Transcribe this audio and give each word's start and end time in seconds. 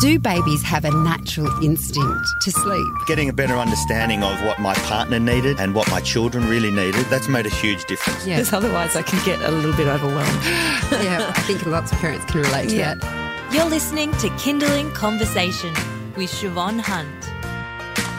Do 0.00 0.16
babies 0.20 0.62
have 0.62 0.84
a 0.84 0.90
natural 0.92 1.48
instinct 1.62 2.28
to 2.42 2.52
sleep? 2.52 2.86
Getting 3.08 3.28
a 3.28 3.32
better 3.32 3.56
understanding 3.56 4.22
of 4.22 4.40
what 4.44 4.60
my 4.60 4.74
partner 4.74 5.18
needed 5.18 5.58
and 5.58 5.74
what 5.74 5.90
my 5.90 6.00
children 6.00 6.48
really 6.48 6.70
needed, 6.70 7.04
that's 7.06 7.26
made 7.26 7.46
a 7.46 7.50
huge 7.50 7.84
difference. 7.86 8.24
Yeah. 8.24 8.36
Because 8.36 8.52
otherwise, 8.52 8.94
I 8.94 9.02
can 9.02 9.24
get 9.24 9.40
a 9.40 9.50
little 9.50 9.72
bit 9.72 9.88
overwhelmed. 9.88 10.42
yeah, 11.02 11.32
I 11.34 11.40
think 11.40 11.66
lots 11.66 11.90
of 11.90 11.98
parents 11.98 12.24
can 12.26 12.42
relate 12.42 12.68
to 12.68 12.76
Yeah. 12.76 12.94
that. 12.94 13.52
You're 13.52 13.64
listening 13.64 14.12
to 14.18 14.28
Kindling 14.38 14.92
Conversation 14.92 15.72
with 16.16 16.30
Siobhan 16.30 16.78
Hunt. 16.80 17.08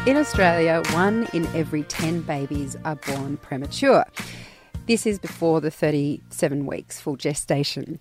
In 0.08 0.18
Australia, 0.18 0.82
one 0.92 1.28
in 1.34 1.46
every 1.56 1.84
10 1.84 2.22
babies 2.24 2.76
are 2.84 2.96
born 2.96 3.38
premature. 3.38 4.06
This 4.88 5.06
is 5.06 5.18
before 5.18 5.62
the 5.62 5.72
37 5.72 6.66
weeks 6.66 7.00
full 7.00 7.16
gestation. 7.16 8.00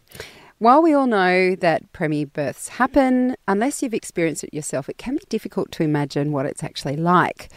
While 0.60 0.82
we 0.82 0.92
all 0.92 1.06
know 1.06 1.54
that 1.54 1.92
premi 1.92 2.24
births 2.24 2.66
happen, 2.66 3.36
unless 3.46 3.80
you've 3.80 3.94
experienced 3.94 4.42
it 4.42 4.52
yourself, 4.52 4.88
it 4.88 4.98
can 4.98 5.14
be 5.14 5.22
difficult 5.28 5.70
to 5.72 5.84
imagine 5.84 6.32
what 6.32 6.46
it's 6.46 6.64
actually 6.64 6.96
like. 6.96 7.48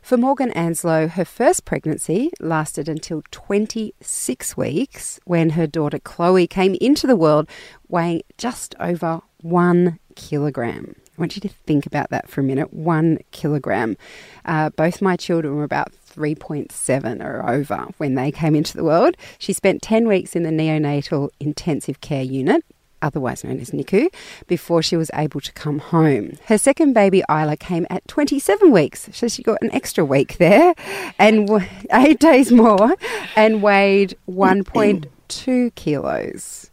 For 0.00 0.16
Morgan 0.16 0.52
Anslow, 0.52 1.10
her 1.10 1.24
first 1.26 1.66
pregnancy 1.66 2.30
lasted 2.40 2.88
until 2.88 3.22
26 3.30 4.56
weeks 4.56 5.20
when 5.26 5.50
her 5.50 5.66
daughter 5.66 5.98
Chloe 5.98 6.46
came 6.46 6.76
into 6.80 7.06
the 7.06 7.14
world 7.14 7.46
weighing 7.88 8.22
just 8.38 8.74
over 8.80 9.20
one 9.42 9.98
kilogram. 10.14 10.96
I 11.18 11.20
want 11.20 11.36
you 11.36 11.42
to 11.42 11.48
think 11.48 11.84
about 11.84 12.08
that 12.08 12.30
for 12.30 12.40
a 12.40 12.44
minute. 12.44 12.72
One 12.72 13.18
kilogram. 13.32 13.98
Uh, 14.46 14.70
both 14.70 15.02
my 15.02 15.16
children 15.16 15.56
were 15.56 15.64
about 15.64 15.92
3.7 16.16 17.24
or 17.24 17.48
over 17.48 17.88
when 17.98 18.14
they 18.14 18.32
came 18.32 18.54
into 18.54 18.76
the 18.76 18.84
world. 18.84 19.16
She 19.38 19.52
spent 19.52 19.82
10 19.82 20.08
weeks 20.08 20.34
in 20.34 20.42
the 20.42 20.50
neonatal 20.50 21.30
intensive 21.40 22.00
care 22.00 22.22
unit. 22.22 22.64
Otherwise 23.02 23.44
known 23.44 23.60
as 23.60 23.72
NICU, 23.72 24.08
before 24.46 24.82
she 24.82 24.96
was 24.96 25.10
able 25.12 25.40
to 25.42 25.52
come 25.52 25.78
home. 25.78 26.32
Her 26.46 26.56
second 26.56 26.94
baby, 26.94 27.22
Isla, 27.28 27.58
came 27.58 27.86
at 27.90 28.08
27 28.08 28.72
weeks, 28.72 29.10
so 29.12 29.28
she 29.28 29.42
got 29.42 29.60
an 29.60 29.70
extra 29.72 30.02
week 30.02 30.38
there 30.38 30.74
and 31.18 31.48
eight 31.92 32.18
days 32.18 32.50
more 32.50 32.96
and 33.36 33.62
weighed 33.62 34.16
1.2 34.26 35.74
kilos 35.74 36.70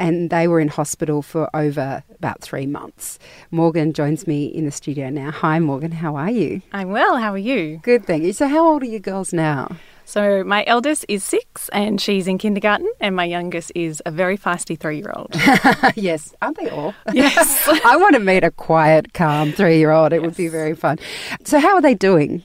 and 0.00 0.30
they 0.30 0.48
were 0.48 0.58
in 0.58 0.68
hospital 0.68 1.22
for 1.22 1.54
over 1.54 2.02
about 2.16 2.40
three 2.40 2.66
months. 2.66 3.18
Morgan 3.50 3.92
joins 3.92 4.26
me 4.26 4.46
in 4.46 4.64
the 4.64 4.70
studio 4.72 5.10
now. 5.10 5.30
Hi, 5.30 5.60
Morgan. 5.60 5.92
How 5.92 6.16
are 6.16 6.30
you? 6.30 6.62
I'm 6.72 6.90
well. 6.90 7.18
How 7.18 7.32
are 7.32 7.38
you? 7.38 7.78
Good, 7.82 8.06
thank 8.06 8.24
you. 8.24 8.32
So, 8.32 8.48
how 8.48 8.66
old 8.66 8.82
are 8.82 8.86
you 8.86 8.98
girls 8.98 9.32
now? 9.32 9.76
So, 10.06 10.42
my 10.42 10.64
eldest 10.66 11.04
is 11.06 11.22
six 11.22 11.68
and 11.68 12.00
she's 12.00 12.26
in 12.26 12.38
kindergarten, 12.38 12.90
and 12.98 13.14
my 13.14 13.26
youngest 13.26 13.70
is 13.76 14.02
a 14.06 14.10
very 14.10 14.36
feisty 14.36 14.76
three 14.76 14.98
year 14.98 15.12
old. 15.14 15.28
yes, 15.94 16.34
aren't 16.42 16.56
they 16.56 16.68
all? 16.70 16.94
Yes. 17.12 17.68
I 17.84 17.96
want 17.96 18.14
to 18.14 18.20
meet 18.20 18.42
a 18.42 18.50
quiet, 18.50 19.12
calm 19.12 19.52
three-year-old. 19.52 20.12
It 20.12 20.22
would 20.22 20.36
be 20.36 20.48
very 20.48 20.74
fun. 20.74 20.98
So, 21.44 21.60
how 21.60 21.74
are 21.76 21.82
they 21.82 21.94
doing? 21.94 22.42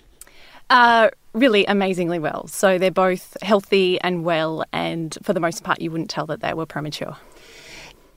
uh, 0.70 1.10
really 1.34 1.64
amazingly 1.66 2.20
well. 2.20 2.48
So, 2.48 2.78
they're 2.78 2.92
both 2.92 3.38
healthy 3.42 4.00
and 4.02 4.26
well, 4.26 4.64
and 4.74 5.18
for 5.24 5.34
the 5.34 5.40
most 5.40 5.64
part, 5.64 5.80
you 5.80 5.90
wouldn't 5.90 6.10
tell 6.10 6.26
that 6.28 6.42
they 6.42 6.54
were 6.54 6.66
premature. 6.66 7.16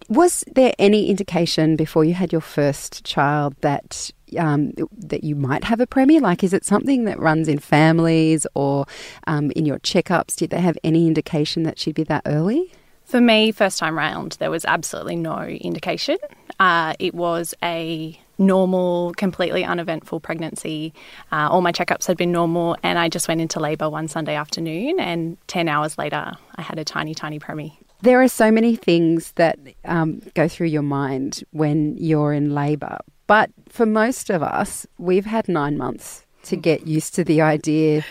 Was 0.08 0.42
there 0.54 0.72
any 0.78 1.10
indication 1.10 1.76
before 1.76 2.02
you 2.02 2.14
had 2.14 2.32
your 2.32 2.40
first 2.40 3.04
child 3.04 3.54
that 3.60 4.10
um, 4.38 4.72
that 4.96 5.22
you 5.22 5.36
might 5.36 5.64
have 5.64 5.80
a 5.80 5.86
premie? 5.86 6.20
Like, 6.20 6.42
is 6.42 6.54
it 6.54 6.64
something 6.64 7.04
that 7.04 7.18
runs 7.18 7.46
in 7.46 7.58
families 7.58 8.46
or 8.54 8.86
um, 9.26 9.50
in 9.52 9.66
your 9.66 9.78
checkups? 9.80 10.36
Did 10.36 10.50
they 10.50 10.60
have 10.60 10.78
any 10.82 11.06
indication 11.06 11.62
that 11.64 11.78
she'd 11.78 11.94
be 11.94 12.04
that 12.04 12.22
early? 12.24 12.72
For 13.04 13.20
me, 13.20 13.52
first 13.52 13.78
time 13.78 13.96
round, 13.96 14.36
there 14.38 14.50
was 14.50 14.64
absolutely 14.64 15.16
no 15.16 15.40
indication. 15.40 16.18
Uh, 16.58 16.94
it 16.98 17.14
was 17.14 17.54
a 17.62 18.18
normal, 18.38 19.12
completely 19.14 19.64
uneventful 19.64 20.20
pregnancy. 20.20 20.94
Uh, 21.32 21.48
all 21.50 21.60
my 21.60 21.72
checkups 21.72 22.06
had 22.06 22.16
been 22.16 22.32
normal, 22.32 22.76
and 22.82 22.98
I 22.98 23.08
just 23.08 23.26
went 23.28 23.40
into 23.40 23.60
labour 23.60 23.88
one 23.88 24.08
Sunday 24.08 24.36
afternoon, 24.36 25.00
and 25.00 25.36
10 25.48 25.68
hours 25.68 25.98
later, 25.98 26.36
I 26.56 26.62
had 26.62 26.78
a 26.78 26.84
tiny, 26.84 27.14
tiny 27.14 27.38
preemie. 27.38 27.78
There 28.00 28.22
are 28.22 28.28
so 28.28 28.50
many 28.50 28.76
things 28.76 29.32
that 29.32 29.58
um, 29.84 30.22
go 30.34 30.46
through 30.46 30.68
your 30.68 30.82
mind 30.82 31.42
when 31.50 31.96
you're 31.96 32.32
in 32.32 32.54
labour. 32.54 32.98
But 33.26 33.50
for 33.68 33.86
most 33.86 34.30
of 34.30 34.42
us, 34.42 34.86
we've 34.98 35.26
had 35.26 35.48
nine 35.48 35.76
months 35.76 36.24
to 36.44 36.56
get 36.56 36.86
used 36.86 37.14
to 37.16 37.24
the 37.24 37.40
idea, 37.42 38.04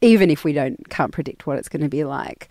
even 0.00 0.30
if 0.30 0.44
we 0.44 0.52
don't 0.52 0.88
can't 0.88 1.12
predict 1.12 1.46
what 1.46 1.58
it's 1.58 1.68
going 1.68 1.82
to 1.82 1.88
be 1.88 2.04
like. 2.04 2.48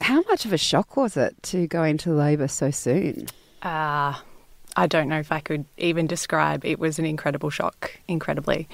How 0.00 0.22
much 0.22 0.44
of 0.46 0.52
a 0.52 0.58
shock 0.58 0.96
was 0.96 1.16
it 1.16 1.34
to 1.44 1.66
go 1.66 1.82
into 1.82 2.12
labour 2.12 2.48
so 2.48 2.70
soon? 2.70 3.26
Uh, 3.60 4.14
I 4.76 4.86
don't 4.86 5.08
know 5.08 5.18
if 5.18 5.32
I 5.32 5.40
could 5.40 5.66
even 5.76 6.06
describe. 6.06 6.64
It 6.64 6.78
was 6.78 6.98
an 6.98 7.04
incredible 7.04 7.50
shock, 7.50 7.90
incredibly. 8.08 8.66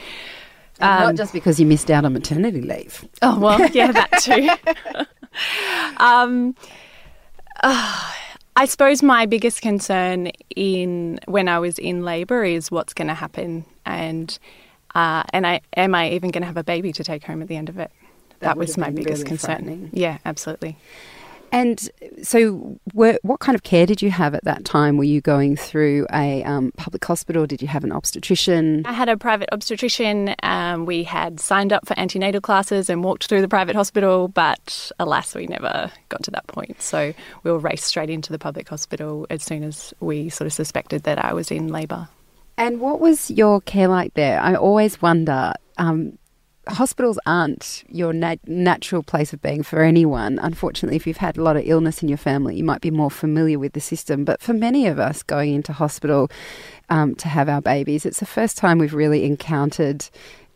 Um, 0.78 1.00
not 1.00 1.14
just 1.16 1.32
because 1.32 1.58
you 1.58 1.66
missed 1.66 1.90
out 1.90 2.04
on 2.04 2.12
maternity 2.12 2.60
leave. 2.60 3.04
Oh 3.22 3.38
well, 3.40 3.66
yeah, 3.70 3.92
that 3.92 4.10
too. 4.20 5.04
um, 5.98 6.54
uh, 7.62 8.12
I 8.58 8.64
suppose 8.64 9.02
my 9.02 9.26
biggest 9.26 9.60
concern 9.60 10.28
in 10.54 11.20
when 11.26 11.46
I 11.46 11.58
was 11.58 11.78
in 11.78 12.06
labour 12.06 12.42
is 12.42 12.70
what's 12.70 12.94
going 12.94 13.08
to 13.08 13.14
happen, 13.14 13.66
and 13.84 14.38
uh, 14.94 15.24
and 15.34 15.46
I 15.46 15.60
am 15.76 15.94
I 15.94 16.12
even 16.12 16.30
going 16.30 16.40
to 16.40 16.46
have 16.46 16.56
a 16.56 16.64
baby 16.64 16.90
to 16.92 17.04
take 17.04 17.22
home 17.24 17.42
at 17.42 17.48
the 17.48 17.56
end 17.56 17.68
of 17.68 17.78
it? 17.78 17.90
That 18.40 18.40
That, 18.40 18.56
was 18.56 18.78
my 18.78 18.88
biggest 18.88 19.24
really 19.24 19.28
concern. 19.28 19.90
Yeah, 19.92 20.18
absolutely. 20.24 20.78
And 21.52 21.88
so, 22.22 22.78
were, 22.92 23.18
what 23.22 23.40
kind 23.40 23.54
of 23.54 23.62
care 23.62 23.86
did 23.86 24.02
you 24.02 24.10
have 24.10 24.34
at 24.34 24.44
that 24.44 24.64
time? 24.64 24.96
Were 24.96 25.04
you 25.04 25.20
going 25.20 25.56
through 25.56 26.06
a 26.12 26.42
um, 26.44 26.72
public 26.76 27.04
hospital? 27.04 27.46
Did 27.46 27.62
you 27.62 27.68
have 27.68 27.84
an 27.84 27.92
obstetrician? 27.92 28.84
I 28.84 28.92
had 28.92 29.08
a 29.08 29.16
private 29.16 29.48
obstetrician. 29.52 30.34
Um, 30.42 30.86
we 30.86 31.04
had 31.04 31.40
signed 31.40 31.72
up 31.72 31.86
for 31.86 31.98
antenatal 31.98 32.40
classes 32.40 32.90
and 32.90 33.02
walked 33.04 33.28
through 33.28 33.40
the 33.40 33.48
private 33.48 33.76
hospital, 33.76 34.28
but 34.28 34.90
alas, 34.98 35.34
we 35.34 35.46
never 35.46 35.90
got 36.08 36.22
to 36.24 36.30
that 36.32 36.46
point. 36.48 36.82
So 36.82 37.14
we 37.42 37.50
were 37.50 37.58
raced 37.58 37.84
straight 37.84 38.10
into 38.10 38.32
the 38.32 38.38
public 38.38 38.68
hospital 38.68 39.26
as 39.30 39.42
soon 39.42 39.62
as 39.62 39.94
we 40.00 40.28
sort 40.28 40.46
of 40.46 40.52
suspected 40.52 41.04
that 41.04 41.24
I 41.24 41.32
was 41.32 41.50
in 41.50 41.68
labour. 41.68 42.08
And 42.58 42.80
what 42.80 43.00
was 43.00 43.30
your 43.30 43.60
care 43.60 43.88
like 43.88 44.14
there? 44.14 44.40
I 44.40 44.54
always 44.54 45.00
wonder. 45.02 45.52
Um, 45.78 46.18
hospitals 46.68 47.18
aren't 47.26 47.84
your 47.88 48.12
nat- 48.12 48.46
natural 48.46 49.02
place 49.02 49.32
of 49.32 49.40
being 49.42 49.62
for 49.62 49.82
anyone. 49.82 50.38
Unfortunately, 50.38 50.96
if 50.96 51.06
you've 51.06 51.16
had 51.16 51.36
a 51.36 51.42
lot 51.42 51.56
of 51.56 51.62
illness 51.66 52.02
in 52.02 52.08
your 52.08 52.18
family, 52.18 52.56
you 52.56 52.64
might 52.64 52.80
be 52.80 52.90
more 52.90 53.10
familiar 53.10 53.58
with 53.58 53.72
the 53.72 53.80
system. 53.80 54.24
But 54.24 54.40
for 54.40 54.52
many 54.52 54.86
of 54.86 54.98
us 54.98 55.22
going 55.22 55.54
into 55.54 55.72
hospital 55.72 56.30
um, 56.88 57.14
to 57.16 57.28
have 57.28 57.48
our 57.48 57.62
babies, 57.62 58.06
it's 58.06 58.20
the 58.20 58.26
first 58.26 58.56
time 58.56 58.78
we've 58.78 58.94
really 58.94 59.24
encountered 59.24 60.08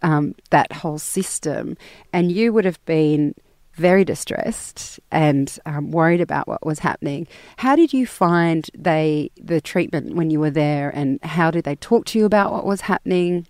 um, 0.02 0.34
that 0.50 0.72
whole 0.72 0.98
system. 0.98 1.76
And 2.12 2.32
you 2.32 2.52
would 2.52 2.64
have 2.64 2.84
been 2.84 3.34
very 3.74 4.04
distressed 4.04 5.00
and 5.10 5.58
um, 5.64 5.90
worried 5.90 6.20
about 6.20 6.46
what 6.46 6.64
was 6.66 6.80
happening. 6.80 7.26
How 7.56 7.76
did 7.76 7.92
you 7.92 8.06
find 8.06 8.68
they 8.76 9.30
the 9.36 9.60
treatment 9.60 10.14
when 10.16 10.30
you 10.30 10.40
were 10.40 10.50
there, 10.50 10.90
and 10.90 11.18
how 11.22 11.50
did 11.50 11.64
they 11.64 11.76
talk 11.76 12.04
to 12.06 12.18
you 12.18 12.24
about 12.26 12.52
what 12.52 12.66
was 12.66 12.82
happening? 12.82 13.46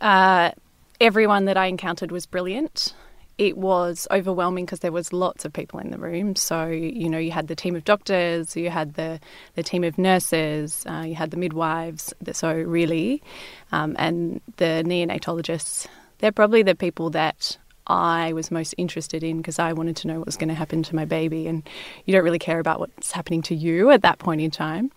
Uh, 0.00 0.52
everyone 1.00 1.44
that 1.46 1.56
I 1.56 1.66
encountered 1.66 2.10
was 2.10 2.26
brilliant. 2.26 2.94
It 3.36 3.56
was 3.56 4.08
overwhelming 4.10 4.64
because 4.64 4.80
there 4.80 4.90
was 4.90 5.12
lots 5.12 5.44
of 5.44 5.52
people 5.52 5.78
in 5.78 5.92
the 5.92 5.98
room. 5.98 6.34
So 6.34 6.66
you 6.66 7.08
know, 7.08 7.18
you 7.18 7.30
had 7.30 7.46
the 7.46 7.54
team 7.54 7.76
of 7.76 7.84
doctors, 7.84 8.56
you 8.56 8.70
had 8.70 8.94
the 8.94 9.20
the 9.54 9.62
team 9.62 9.84
of 9.84 9.96
nurses, 9.96 10.84
uh, 10.88 11.04
you 11.06 11.14
had 11.14 11.30
the 11.30 11.36
midwives. 11.36 12.12
So 12.32 12.52
really, 12.52 13.22
um, 13.70 13.94
and 13.98 14.40
the 14.56 14.82
neonatologists. 14.84 15.86
They're 16.18 16.32
probably 16.32 16.64
the 16.64 16.74
people 16.74 17.10
that 17.10 17.56
I 17.86 18.32
was 18.32 18.50
most 18.50 18.74
interested 18.76 19.22
in 19.22 19.36
because 19.36 19.60
I 19.60 19.72
wanted 19.72 19.96
to 19.98 20.08
know 20.08 20.18
what 20.18 20.26
was 20.26 20.36
going 20.36 20.48
to 20.48 20.54
happen 20.54 20.82
to 20.82 20.96
my 20.96 21.04
baby, 21.04 21.46
and 21.46 21.62
you 22.06 22.12
don't 22.12 22.24
really 22.24 22.40
care 22.40 22.58
about 22.58 22.80
what's 22.80 23.12
happening 23.12 23.42
to 23.42 23.54
you 23.54 23.90
at 23.90 24.02
that 24.02 24.18
point 24.18 24.40
in 24.40 24.50
time. 24.50 24.90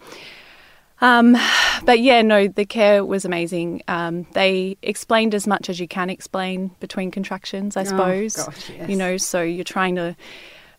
Um, 1.02 1.36
but 1.84 2.00
yeah, 2.00 2.22
no, 2.22 2.48
the 2.48 2.66
care 2.66 3.03
was 3.03 3.26
amazing. 3.26 3.82
Um, 3.88 4.28
they 4.34 4.78
explained 4.84 5.34
as 5.34 5.48
much 5.48 5.70
as 5.70 5.80
you 5.80 5.88
can 5.88 6.09
explain 6.09 6.70
between 6.80 7.09
contractions, 7.12 7.76
I 7.76 7.84
suppose. 7.84 8.36
gosh, 8.36 8.70
yes. 8.70 8.90
You 8.90 8.96
know, 8.96 9.18
so 9.18 9.42
you're 9.42 9.64
trying 9.64 9.96
to 9.96 10.16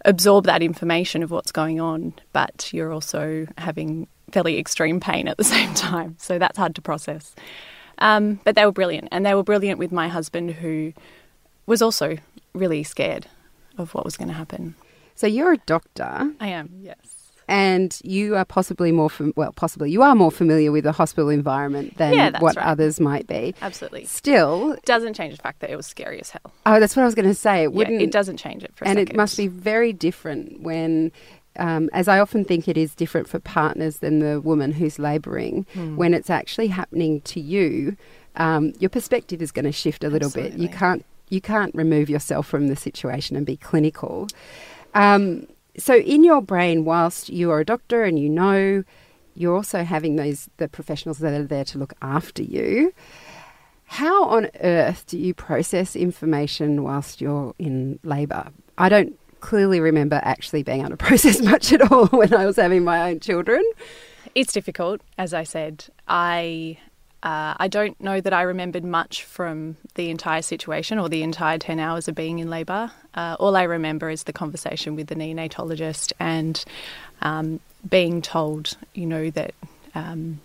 absorb 0.04 0.46
that 0.46 0.62
information 0.62 1.22
of 1.22 1.30
what's 1.30 1.52
going 1.52 1.80
on, 1.80 2.14
but 2.32 2.72
you're 2.72 2.92
also 2.92 3.46
having 3.58 4.06
fairly 4.30 4.58
extreme 4.58 5.00
pain 5.00 5.28
at 5.28 5.36
the 5.36 5.44
same 5.56 5.74
time. 5.74 6.16
So 6.18 6.38
that's 6.38 6.56
hard 6.56 6.74
to 6.76 6.82
process. 6.82 7.34
Um, 7.98 8.40
but 8.44 8.54
they 8.54 8.64
were 8.64 8.72
brilliant, 8.72 9.08
and 9.12 9.24
they 9.26 9.34
were 9.34 9.44
brilliant 9.44 9.78
with 9.78 9.92
my 9.92 10.08
husband, 10.08 10.52
who 10.52 10.92
was 11.66 11.82
also 11.82 12.16
really 12.54 12.82
scared 12.82 13.26
of 13.78 13.94
what 13.94 14.04
was 14.04 14.16
going 14.16 14.28
to 14.28 14.34
happen. 14.34 14.74
So 15.14 15.26
you're 15.26 15.52
a 15.52 15.58
doctor, 15.58 16.30
I 16.40 16.48
am, 16.48 16.70
yes. 16.80 17.21
And 17.52 18.00
you 18.02 18.34
are 18.34 18.44
possibly 18.46 18.90
more 18.92 19.10
fam- 19.10 19.34
well, 19.36 19.52
possibly 19.52 19.90
you 19.90 20.02
are 20.02 20.14
more 20.14 20.30
familiar 20.30 20.72
with 20.72 20.84
the 20.84 20.92
hospital 20.92 21.28
environment 21.28 21.96
than 21.98 22.14
Yeah, 22.14 22.40
what 22.40 22.56
right. 22.56 22.66
others 22.66 22.98
might 22.98 23.26
be. 23.26 23.54
Absolutely. 23.60 24.06
Still, 24.06 24.76
Doesn't 24.86 25.12
change 25.14 25.36
the 25.36 25.42
fact 25.42 25.60
that 25.60 25.68
it 25.70 25.76
was 25.76 25.86
scary 25.86 26.18
as 26.20 26.30
hell. 26.30 26.50
oh, 26.64 26.80
that's 26.80 26.96
what 26.96 27.02
I 27.02 27.04
was 27.06 27.14
going 27.14 27.28
to 27.28 27.34
say. 27.34 27.62
It 27.62 27.72
wouldn't. 27.74 28.00
it 28.00 28.10
doesn't 28.10 28.38
change 28.38 28.64
it 28.64 28.72
for 28.74 28.84
a 28.84 28.88
and 28.88 28.96
second. 28.98 29.14
it 29.14 29.16
must 29.16 29.36
be 29.36 29.48
very 29.48 29.92
different 29.92 30.60
when 30.62 31.12
um, 31.58 31.90
as 31.92 32.08
I 32.08 32.18
often 32.18 32.46
think 32.46 32.66
it 32.66 32.78
is 32.78 32.94
different 32.94 33.28
for 33.28 33.38
partners 33.38 33.98
than 33.98 34.20
the 34.20 34.40
woman 34.40 34.72
who's 34.72 34.98
labouring, 34.98 35.66
Hmm. 35.74 35.96
when 35.96 36.14
it's 36.14 36.30
actually 36.30 36.68
happening 36.68 37.20
to 37.32 37.40
you, 37.40 37.94
um, 38.36 38.72
your 38.78 38.88
perspective 38.88 39.42
is 39.42 39.52
going 39.52 39.66
to 39.66 39.72
shift 39.72 40.02
a 40.04 40.08
little 40.08 40.30
bit. 40.30 40.54
You 40.54 40.70
can't 40.70 41.04
you 41.28 41.42
can't 41.42 41.74
remove 41.74 42.08
yourself 42.08 42.46
from 42.46 42.68
the 42.68 42.76
situation 42.76 43.36
and 43.36 43.44
be 43.44 43.58
clinical. 43.58 44.28
Um, 44.94 45.46
so 45.76 45.96
in 45.96 46.24
your 46.24 46.42
brain, 46.42 46.84
whilst 46.84 47.28
you 47.28 47.50
are 47.50 47.60
a 47.60 47.64
doctor 47.64 48.04
and 48.04 48.18
you 48.18 48.28
know 48.28 48.84
you're 49.34 49.56
also 49.56 49.84
having 49.84 50.16
those 50.16 50.50
the 50.58 50.68
professionals 50.68 51.18
that 51.18 51.32
are 51.32 51.44
there 51.44 51.64
to 51.64 51.78
look 51.78 51.94
after 52.02 52.42
you. 52.42 52.92
How 53.84 54.24
on 54.24 54.48
earth 54.62 55.04
do 55.06 55.18
you 55.18 55.34
process 55.34 55.94
information 55.94 56.82
whilst 56.82 57.20
you're 57.20 57.54
in 57.58 57.98
labour? 58.02 58.50
I 58.78 58.88
don't 58.88 59.18
clearly 59.40 59.80
remember 59.80 60.20
actually 60.22 60.62
being 60.62 60.80
able 60.80 60.90
to 60.90 60.96
process 61.08 61.42
much 61.42 61.72
at 61.72 61.92
all 61.92 62.06
when 62.06 62.32
I 62.32 62.46
was 62.46 62.56
having 62.56 62.84
my 62.84 63.10
own 63.10 63.20
children. 63.20 63.62
It's 64.34 64.52
difficult, 64.52 65.02
as 65.18 65.34
I 65.34 65.44
said. 65.44 65.84
I 66.08 66.78
uh, 67.22 67.54
I 67.56 67.68
don't 67.68 68.00
know 68.00 68.20
that 68.20 68.32
I 68.32 68.42
remembered 68.42 68.84
much 68.84 69.24
from 69.24 69.76
the 69.94 70.10
entire 70.10 70.42
situation 70.42 70.98
or 70.98 71.08
the 71.08 71.22
entire 71.22 71.58
ten 71.58 71.78
hours 71.78 72.08
of 72.08 72.14
being 72.14 72.40
in 72.40 72.50
labour. 72.50 72.90
Uh, 73.14 73.36
all 73.38 73.56
I 73.56 73.62
remember 73.62 74.10
is 74.10 74.24
the 74.24 74.32
conversation 74.32 74.96
with 74.96 75.06
the 75.06 75.14
neonatologist 75.14 76.12
and 76.18 76.62
um, 77.20 77.60
being 77.88 78.22
told, 78.22 78.76
you 78.94 79.06
know, 79.06 79.30
that. 79.30 79.54
Um, 79.94 80.40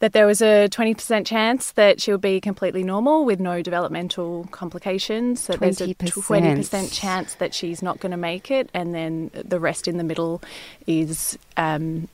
that 0.00 0.12
there 0.12 0.26
was 0.26 0.40
a 0.40 0.68
20% 0.68 1.26
chance 1.26 1.72
that 1.72 2.00
she 2.00 2.12
would 2.12 2.20
be 2.20 2.40
completely 2.40 2.84
normal 2.84 3.24
with 3.24 3.40
no 3.40 3.62
developmental 3.62 4.46
complications, 4.52 5.48
that 5.48 5.58
there's 5.58 5.80
a 5.80 5.88
20%. 5.88 6.58
20% 6.58 6.92
chance 6.92 7.34
that 7.34 7.52
she's 7.52 7.82
not 7.82 7.98
going 7.98 8.12
to 8.12 8.16
make 8.16 8.50
it, 8.50 8.70
and 8.72 8.94
then 8.94 9.30
the 9.34 9.58
rest 9.58 9.88
in 9.88 9.96
the 9.96 10.04
middle 10.04 10.40
is, 10.86 11.36
um, 11.56 12.08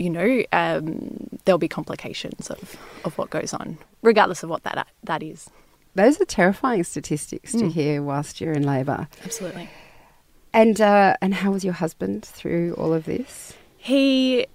you 0.00 0.10
know, 0.10 0.42
um, 0.52 1.28
there'll 1.44 1.58
be 1.58 1.68
complications 1.68 2.50
of, 2.50 2.76
of 3.04 3.16
what 3.18 3.28
goes 3.30 3.52
on, 3.54 3.78
regardless 4.02 4.42
of 4.42 4.48
what 4.50 4.62
that 4.64 4.86
that 5.04 5.22
is. 5.22 5.48
Those 5.94 6.20
are 6.20 6.24
terrifying 6.24 6.84
statistics 6.84 7.52
to 7.52 7.64
Mm. 7.64 7.72
hear 7.72 8.02
whilst 8.02 8.40
you're 8.40 8.52
in 8.54 8.62
labour. 8.64 9.08
Absolutely. 9.24 9.68
And 10.52 10.80
uh, 10.80 11.16
and 11.20 11.34
how 11.34 11.50
was 11.52 11.64
your 11.64 11.74
husband 11.74 12.24
through 12.24 12.74
all 12.78 12.92
of 12.92 13.04
this? 13.04 13.52
He 13.76 14.46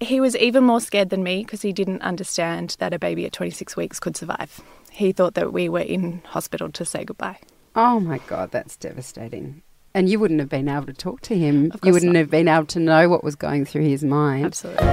he 0.00 0.20
was 0.20 0.36
even 0.36 0.64
more 0.64 0.80
scared 0.80 1.08
than 1.10 1.22
me 1.22 1.42
because 1.44 1.62
he 1.62 1.72
didn't 1.72 2.02
understand 2.02 2.76
that 2.78 2.92
a 2.92 2.98
baby 2.98 3.24
at 3.26 3.32
26 3.32 3.76
weeks 3.76 3.98
could 3.98 4.16
survive. 4.16 4.60
He 4.90 5.12
thought 5.12 5.34
that 5.34 5.52
we 5.52 5.68
were 5.68 5.80
in 5.80 6.20
hospital 6.26 6.70
to 6.72 6.84
say 6.84 7.04
goodbye. 7.04 7.38
Oh 7.74 7.98
my 8.00 8.18
god, 8.28 8.50
that's 8.52 8.76
devastating. 8.76 9.62
And 9.96 10.08
you 10.08 10.18
wouldn't 10.18 10.40
have 10.40 10.48
been 10.48 10.68
able 10.68 10.86
to 10.86 10.92
talk 10.92 11.20
to 11.22 11.38
him. 11.38 11.70
You 11.84 11.92
wouldn't 11.92 12.14
not. 12.14 12.18
have 12.18 12.30
been 12.30 12.48
able 12.48 12.66
to 12.66 12.80
know 12.80 13.08
what 13.08 13.22
was 13.22 13.36
going 13.36 13.64
through 13.64 13.84
his 13.84 14.02
mind. 14.02 14.46
Absolutely. 14.46 14.84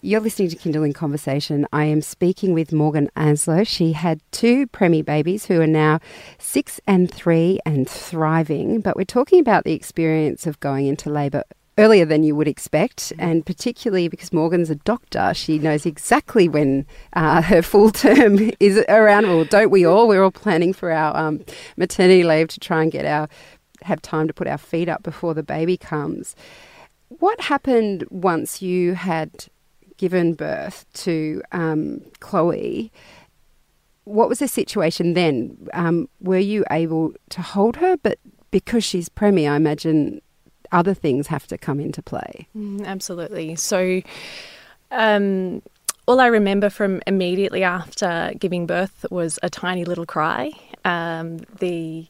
You're 0.00 0.20
listening 0.20 0.48
to 0.48 0.56
Kindling 0.56 0.94
Conversation. 0.94 1.66
I 1.72 1.84
am 1.84 2.00
speaking 2.00 2.54
with 2.54 2.72
Morgan 2.72 3.10
Anslow. 3.16 3.66
She 3.66 3.92
had 3.92 4.20
two 4.30 4.68
preemie 4.68 5.04
babies 5.04 5.46
who 5.46 5.60
are 5.60 5.66
now 5.66 5.98
six 6.38 6.80
and 6.86 7.10
three 7.12 7.58
and 7.66 7.86
thriving. 7.86 8.80
But 8.80 8.96
we're 8.96 9.04
talking 9.04 9.40
about 9.40 9.64
the 9.64 9.72
experience 9.72 10.46
of 10.46 10.60
going 10.60 10.86
into 10.86 11.10
labour 11.10 11.42
earlier 11.78 12.04
than 12.04 12.24
you 12.24 12.34
would 12.34 12.48
expect, 12.48 13.12
and 13.18 13.46
particularly 13.46 14.08
because 14.08 14.32
Morgan's 14.32 14.68
a 14.68 14.74
doctor, 14.74 15.32
she 15.32 15.58
knows 15.58 15.86
exactly 15.86 16.48
when 16.48 16.84
uh, 17.14 17.40
her 17.42 17.62
full 17.62 17.90
term 17.90 18.50
is 18.60 18.84
around. 18.88 19.26
Well, 19.26 19.44
don't 19.44 19.70
we 19.70 19.86
all? 19.86 20.08
We're 20.08 20.22
all 20.22 20.30
planning 20.30 20.72
for 20.72 20.90
our 20.90 21.16
um, 21.16 21.44
maternity 21.76 22.24
leave 22.24 22.48
to 22.48 22.60
try 22.60 22.82
and 22.82 22.92
get 22.92 23.06
our 23.06 23.28
have 23.82 24.02
time 24.02 24.26
to 24.26 24.34
put 24.34 24.48
our 24.48 24.58
feet 24.58 24.88
up 24.88 25.04
before 25.04 25.34
the 25.34 25.42
baby 25.42 25.76
comes. 25.76 26.34
What 27.08 27.40
happened 27.40 28.04
once 28.10 28.60
you 28.60 28.94
had 28.94 29.46
given 29.96 30.34
birth 30.34 30.84
to 30.94 31.42
um, 31.52 32.02
Chloe? 32.20 32.90
What 34.04 34.28
was 34.28 34.40
the 34.40 34.48
situation 34.48 35.14
then? 35.14 35.68
Um, 35.74 36.08
were 36.20 36.38
you 36.38 36.64
able 36.70 37.12
to 37.30 37.42
hold 37.42 37.76
her? 37.76 37.96
But 37.98 38.18
because 38.50 38.84
she's 38.84 39.08
preemie, 39.08 39.50
I 39.50 39.56
imagine 39.56 40.20
other 40.72 40.94
things 40.94 41.26
have 41.28 41.46
to 41.48 41.58
come 41.58 41.80
into 41.80 42.02
play. 42.02 42.48
Mm, 42.56 42.86
Absolutely. 42.86 43.56
So, 43.56 44.02
um, 44.90 45.62
all 46.06 46.20
I 46.20 46.26
remember 46.26 46.70
from 46.70 47.02
immediately 47.06 47.62
after 47.62 48.32
giving 48.38 48.66
birth 48.66 49.04
was 49.10 49.38
a 49.42 49.50
tiny 49.50 49.84
little 49.84 50.06
cry. 50.06 50.52
Um, 50.84 51.38
the 51.58 52.06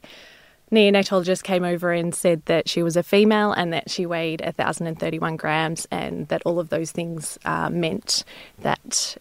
neonatologist 0.71 1.43
came 1.43 1.63
over 1.63 1.91
and 1.91 2.13
said 2.15 2.45
that 2.45 2.69
she 2.69 2.83
was 2.83 2.95
a 2.95 3.03
female 3.03 3.51
and 3.51 3.73
that 3.73 3.89
she 3.89 4.05
weighed 4.05 4.41
1,031 4.41 5.35
grams, 5.35 5.87
and 5.91 6.27
that 6.29 6.41
all 6.45 6.59
of 6.59 6.69
those 6.69 6.91
things 6.91 7.37
uh, 7.43 7.69
meant 7.69 8.23
that 8.59 9.17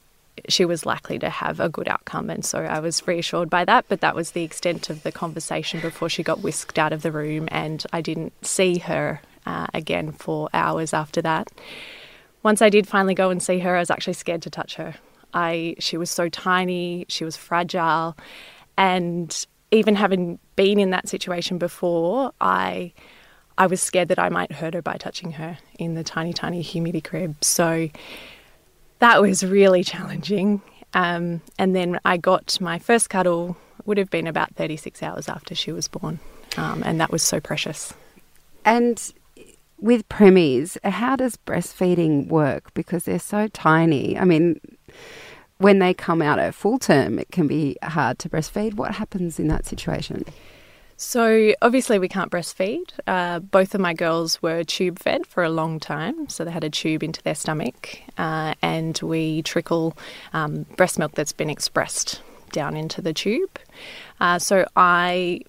she 0.48 0.64
was 0.64 0.86
likely 0.86 1.18
to 1.18 1.30
have 1.30 1.60
a 1.60 1.68
good 1.68 1.88
outcome. 1.88 2.30
And 2.30 2.44
so 2.44 2.58
I 2.58 2.80
was 2.80 3.06
reassured 3.06 3.50
by 3.50 3.64
that, 3.64 3.84
but 3.88 4.00
that 4.00 4.14
was 4.14 4.32
the 4.32 4.42
extent 4.42 4.90
of 4.90 5.02
the 5.02 5.12
conversation 5.12 5.80
before 5.80 6.08
she 6.08 6.22
got 6.22 6.40
whisked 6.42 6.78
out 6.78 6.92
of 6.92 7.02
the 7.02 7.12
room, 7.12 7.48
and 7.50 7.84
I 7.92 8.00
didn't 8.00 8.32
see 8.44 8.78
her 8.78 9.20
uh, 9.46 9.66
again 9.74 10.12
for 10.12 10.48
hours 10.52 10.92
after 10.92 11.22
that. 11.22 11.50
Once 12.42 12.62
I 12.62 12.68
did 12.68 12.86
finally 12.86 13.14
go 13.14 13.30
and 13.30 13.42
see 13.42 13.58
her, 13.60 13.76
I 13.76 13.80
was 13.80 13.90
actually 13.90 14.12
scared 14.14 14.42
to 14.42 14.50
touch 14.50 14.76
her. 14.76 14.94
I 15.34 15.74
she 15.78 15.96
was 15.96 16.10
so 16.10 16.28
tiny, 16.28 17.04
she 17.08 17.24
was 17.24 17.36
fragile, 17.36 18.16
and 18.76 19.46
even 19.70 19.94
having 19.94 20.38
been 20.56 20.78
in 20.78 20.90
that 20.90 21.08
situation 21.08 21.58
before, 21.58 22.32
I 22.40 22.92
I 23.58 23.66
was 23.66 23.82
scared 23.82 24.08
that 24.08 24.18
I 24.18 24.28
might 24.28 24.52
hurt 24.52 24.74
her 24.74 24.82
by 24.82 24.96
touching 24.96 25.32
her 25.32 25.58
in 25.78 25.94
the 25.94 26.04
tiny, 26.04 26.32
tiny 26.32 26.62
humidicrib. 26.62 27.42
So 27.42 27.88
that 28.98 29.20
was 29.20 29.44
really 29.44 29.84
challenging. 29.84 30.62
Um, 30.94 31.42
and 31.58 31.74
then 31.74 31.98
I 32.04 32.16
got 32.16 32.60
my 32.60 32.78
first 32.78 33.10
cuddle, 33.10 33.56
would 33.84 33.98
have 33.98 34.10
been 34.10 34.26
about 34.26 34.54
36 34.54 35.02
hours 35.02 35.28
after 35.28 35.54
she 35.54 35.72
was 35.72 35.88
born. 35.88 36.18
Um, 36.56 36.82
and 36.84 37.00
that 37.00 37.10
was 37.10 37.22
so 37.22 37.40
precious. 37.40 37.92
And 38.64 39.12
with 39.80 40.08
preemies, 40.08 40.82
how 40.84 41.16
does 41.16 41.36
breastfeeding 41.46 42.28
work? 42.28 42.72
Because 42.74 43.04
they're 43.04 43.18
so 43.18 43.48
tiny. 43.48 44.18
I 44.18 44.24
mean, 44.24 44.60
when 45.58 45.78
they 45.78 45.94
come 45.94 46.22
out 46.22 46.38
at 46.38 46.54
full 46.54 46.78
term, 46.78 47.18
it 47.18 47.30
can 47.30 47.46
be 47.46 47.76
hard 47.82 48.18
to 48.20 48.28
breastfeed. 48.28 48.74
What 48.74 48.94
happens 48.94 49.38
in 49.38 49.48
that 49.48 49.66
situation? 49.66 50.24
So 51.00 51.54
obviously 51.62 52.00
we 52.00 52.08
can't 52.08 52.28
breastfeed. 52.28 52.90
Uh, 53.06 53.38
both 53.38 53.72
of 53.72 53.80
my 53.80 53.94
girls 53.94 54.42
were 54.42 54.64
tube 54.64 54.98
fed 54.98 55.28
for 55.28 55.44
a 55.44 55.48
long 55.48 55.78
time, 55.78 56.28
so 56.28 56.44
they 56.44 56.50
had 56.50 56.64
a 56.64 56.70
tube 56.70 57.04
into 57.04 57.22
their 57.22 57.36
stomach, 57.36 58.00
uh, 58.18 58.54
and 58.62 58.98
we 59.00 59.42
trickle 59.42 59.96
um, 60.32 60.66
breast 60.76 60.98
milk 60.98 61.12
that's 61.12 61.32
been 61.32 61.50
expressed 61.50 62.20
down 62.50 62.76
into 62.76 63.00
the 63.00 63.12
tube. 63.12 63.60
Uh, 64.18 64.40
so 64.40 64.66
I 64.74 65.42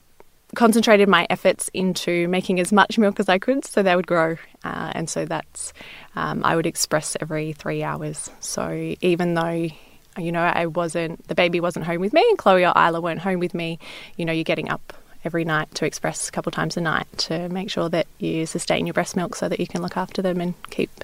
concentrated 0.53 1.10
my 1.10 1.25
efforts 1.32 1.68
into 1.74 2.27
making 2.27 2.60
as 2.60 2.72
much 2.72 3.00
milk 3.00 3.20
as 3.20 3.27
I 3.27 3.39
could 3.39 3.65
so 3.65 3.82
they 3.82 3.96
would 3.96 4.08
grow, 4.08 4.38
uh, 4.63 4.91
and 4.94 5.10
so 5.10 5.25
that's 5.25 5.74
um, 6.15 6.46
I 6.46 6.56
would 6.56 6.68
express 6.68 7.18
every 7.20 7.53
three 7.53 7.82
hours. 7.82 8.29
So 8.39 8.96
even 9.01 9.34
though 9.34 9.68
you 10.15 10.32
know 10.32 10.41
I 10.41 10.68
wasn't 10.68 11.27
the 11.27 11.34
baby 11.34 11.60
wasn't 11.60 11.86
home 11.88 12.01
with 12.01 12.13
me, 12.13 12.24
and 12.29 12.38
Chloe 12.38 12.65
or 12.65 12.74
Isla 12.77 13.01
weren't 13.01 13.22
home 13.22 13.39
with 13.39 13.56
me, 13.56 13.79
you 14.15 14.25
know 14.25 14.32
you're 14.32 14.44
getting 14.44 14.70
up 14.70 14.94
every 15.25 15.43
night 15.43 15.73
to 15.75 15.85
express 15.85 16.29
a 16.29 16.31
couple 16.31 16.51
times 16.51 16.77
a 16.77 16.81
night 16.81 17.07
to 17.17 17.49
make 17.49 17.69
sure 17.69 17.89
that 17.89 18.07
you 18.19 18.45
sustain 18.45 18.85
your 18.85 18.93
breast 18.93 19.15
milk 19.15 19.35
so 19.35 19.49
that 19.49 19.59
you 19.59 19.67
can 19.67 19.81
look 19.81 19.97
after 19.97 20.21
them 20.21 20.39
and 20.39 20.53
keep 20.69 21.03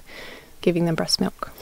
giving 0.60 0.86
them 0.86 0.94
breast 0.94 1.20
milk. 1.20 1.52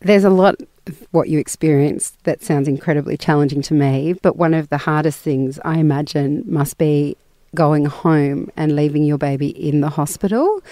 There's 0.00 0.24
a 0.24 0.30
lot 0.30 0.56
of 0.86 1.06
what 1.12 1.28
you 1.28 1.38
experienced 1.38 2.22
that 2.24 2.42
sounds 2.42 2.68
incredibly 2.68 3.16
challenging 3.16 3.62
to 3.62 3.74
me, 3.74 4.12
but 4.20 4.36
one 4.36 4.52
of 4.52 4.68
the 4.68 4.76
hardest 4.78 5.18
things 5.20 5.58
I 5.64 5.78
imagine 5.78 6.44
must 6.46 6.76
be 6.76 7.16
going 7.54 7.86
home 7.86 8.50
and 8.56 8.76
leaving 8.76 9.04
your 9.04 9.16
baby 9.16 9.48
in 9.48 9.80
the 9.80 9.88
hospital. 9.88 10.62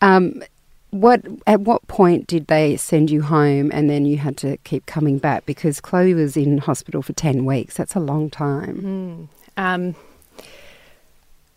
Um, 0.00 0.42
what 0.90 1.24
at 1.46 1.60
what 1.60 1.86
point 1.86 2.26
did 2.26 2.48
they 2.48 2.76
send 2.76 3.10
you 3.10 3.22
home 3.22 3.70
and 3.72 3.88
then 3.88 4.06
you 4.06 4.16
had 4.16 4.36
to 4.38 4.56
keep 4.58 4.86
coming 4.86 5.18
back 5.18 5.46
because 5.46 5.80
Chloe 5.80 6.14
was 6.14 6.36
in 6.36 6.58
hospital 6.58 7.00
for 7.00 7.12
10 7.12 7.44
weeks 7.44 7.76
that's 7.76 7.94
a 7.94 8.00
long 8.00 8.28
time 8.28 9.28
Um, 9.60 9.94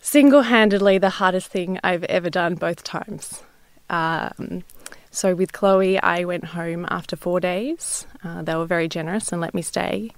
Single 0.02 0.42
handedly, 0.42 0.98
the 0.98 1.10
hardest 1.10 1.48
thing 1.48 1.80
I've 1.82 2.04
ever 2.04 2.30
done 2.30 2.56
both 2.56 2.84
times. 2.84 3.42
Um, 3.90 4.66
so, 5.12 5.34
with 5.34 5.54
Chloe, 5.54 5.98
I 5.98 6.26
went 6.26 6.44
home 6.44 6.86
after 6.90 7.16
four 7.16 7.40
days. 7.40 8.06
Uh, 8.22 8.42
they 8.42 8.54
were 8.56 8.66
very 8.66 8.90
generous 8.90 9.32
and 9.32 9.40
let 9.40 9.54
me 9.54 9.62
stay. 9.62 10.12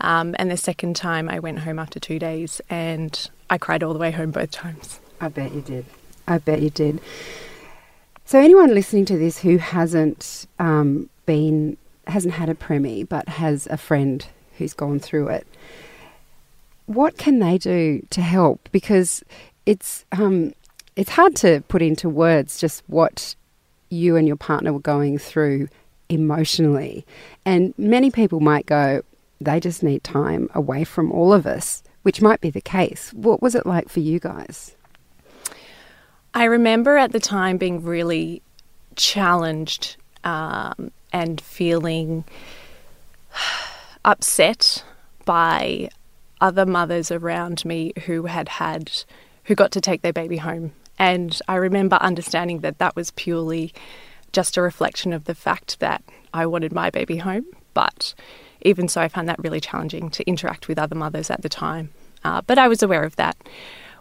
Um, 0.00 0.36
and 0.38 0.52
the 0.52 0.56
second 0.56 0.94
time, 0.94 1.28
I 1.28 1.40
went 1.40 1.58
home 1.58 1.80
after 1.80 1.98
two 1.98 2.20
days 2.20 2.60
and 2.70 3.28
I 3.50 3.58
cried 3.58 3.82
all 3.82 3.92
the 3.92 3.98
way 3.98 4.12
home 4.12 4.30
both 4.30 4.52
times. 4.52 5.00
I 5.20 5.26
bet 5.28 5.52
you 5.52 5.62
did. 5.62 5.86
I 6.28 6.38
bet 6.38 6.62
you 6.62 6.70
did. 6.70 7.00
So, 8.24 8.38
anyone 8.38 8.72
listening 8.72 9.04
to 9.06 9.18
this 9.18 9.40
who 9.40 9.56
hasn't 9.56 10.46
um, 10.60 11.10
been, 11.26 11.76
hasn't 12.06 12.34
had 12.34 12.48
a 12.48 12.54
preemie, 12.54 13.08
but 13.08 13.28
has 13.28 13.66
a 13.66 13.76
friend 13.76 14.24
who's 14.58 14.74
gone 14.74 15.00
through 15.00 15.28
it. 15.28 15.46
What 16.88 17.18
can 17.18 17.38
they 17.38 17.58
do 17.58 18.02
to 18.10 18.22
help? 18.22 18.68
Because 18.72 19.22
it's 19.66 20.06
um, 20.12 20.54
it's 20.96 21.10
hard 21.10 21.36
to 21.36 21.62
put 21.68 21.82
into 21.82 22.08
words 22.08 22.58
just 22.58 22.82
what 22.86 23.36
you 23.90 24.16
and 24.16 24.26
your 24.26 24.36
partner 24.36 24.72
were 24.72 24.80
going 24.80 25.18
through 25.18 25.68
emotionally. 26.08 27.06
And 27.44 27.74
many 27.76 28.10
people 28.10 28.40
might 28.40 28.66
go, 28.66 29.02
they 29.38 29.60
just 29.60 29.82
need 29.82 30.02
time 30.02 30.48
away 30.54 30.84
from 30.84 31.12
all 31.12 31.32
of 31.32 31.46
us, 31.46 31.82
which 32.02 32.22
might 32.22 32.40
be 32.40 32.50
the 32.50 32.60
case. 32.60 33.12
What 33.12 33.42
was 33.42 33.54
it 33.54 33.66
like 33.66 33.88
for 33.88 34.00
you 34.00 34.18
guys? 34.18 34.74
I 36.34 36.44
remember 36.44 36.96
at 36.96 37.12
the 37.12 37.20
time 37.20 37.58
being 37.58 37.84
really 37.84 38.42
challenged 38.96 39.96
um, 40.24 40.90
and 41.12 41.38
feeling 41.40 42.24
upset 44.04 44.84
by 45.24 45.90
other 46.40 46.66
mothers 46.66 47.10
around 47.10 47.64
me 47.64 47.92
who 48.06 48.26
had 48.26 48.48
had 48.48 48.90
who 49.44 49.54
got 49.54 49.72
to 49.72 49.80
take 49.80 50.02
their 50.02 50.12
baby 50.12 50.36
home. 50.36 50.72
And 50.98 51.38
I 51.48 51.56
remember 51.56 51.96
understanding 51.96 52.60
that 52.60 52.78
that 52.78 52.96
was 52.96 53.12
purely 53.12 53.72
just 54.32 54.56
a 54.56 54.62
reflection 54.62 55.12
of 55.12 55.24
the 55.24 55.34
fact 55.34 55.80
that 55.80 56.02
I 56.34 56.46
wanted 56.46 56.72
my 56.72 56.90
baby 56.90 57.16
home. 57.16 57.46
But 57.72 58.14
even 58.62 58.88
so 58.88 59.00
I 59.00 59.08
found 59.08 59.28
that 59.28 59.38
really 59.38 59.60
challenging 59.60 60.10
to 60.10 60.26
interact 60.26 60.68
with 60.68 60.78
other 60.78 60.96
mothers 60.96 61.30
at 61.30 61.42
the 61.42 61.48
time. 61.48 61.90
Uh, 62.24 62.42
but 62.42 62.58
I 62.58 62.68
was 62.68 62.82
aware 62.82 63.04
of 63.04 63.16
that. 63.16 63.36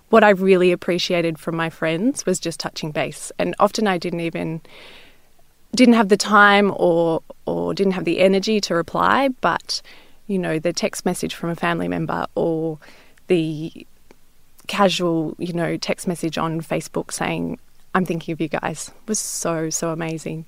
What 0.10 0.24
I 0.24 0.30
really 0.30 0.72
appreciated 0.72 1.38
from 1.38 1.56
my 1.56 1.70
friends 1.70 2.26
was 2.26 2.40
just 2.40 2.60
touching 2.60 2.92
base. 2.92 3.32
And 3.38 3.56
often 3.60 3.88
I 3.88 3.98
didn't 3.98 4.22
even 4.22 4.62
didn't 5.76 5.96
have 5.96 6.10
the 6.10 6.18
time 6.18 6.74
or 6.76 7.22
or 7.46 7.74
didn't 7.74 7.94
have 7.94 8.06
the 8.06 8.20
energy 8.20 8.60
to 8.62 8.74
reply, 8.74 9.30
but 9.42 9.82
you 10.28 10.38
know, 10.38 10.60
the 10.60 10.74
text 10.74 11.06
message 11.06 11.34
from 11.34 11.50
a 11.50 11.56
family 11.56 11.88
member 11.88 12.26
or 12.36 12.78
the 13.28 13.86
casual, 14.68 15.36
you 15.40 15.54
know, 15.54 15.78
text 15.78 16.08
message 16.08 16.38
on 16.38 16.62
Facebook 16.62 17.12
saying, 17.12 17.60
I'm 17.96 18.06
thinking 18.06 18.34
of 18.34 18.42
you 18.42 18.48
guys 18.48 18.92
was 19.08 19.20
so, 19.20 19.70
so 19.70 19.90
amazing. 19.90 20.46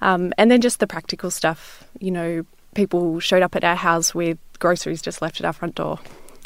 Um, 0.00 0.32
and 0.38 0.50
then 0.50 0.60
just 0.60 0.80
the 0.80 0.86
practical 0.86 1.30
stuff, 1.30 1.84
you 1.98 2.10
know, 2.10 2.44
people 2.74 3.18
showed 3.20 3.42
up 3.42 3.56
at 3.56 3.64
our 3.64 3.76
house 3.76 4.14
with 4.14 4.38
groceries 4.60 5.02
just 5.02 5.20
left 5.20 5.40
at 5.40 5.46
our 5.46 5.52
front 5.52 5.74
door, 5.74 5.98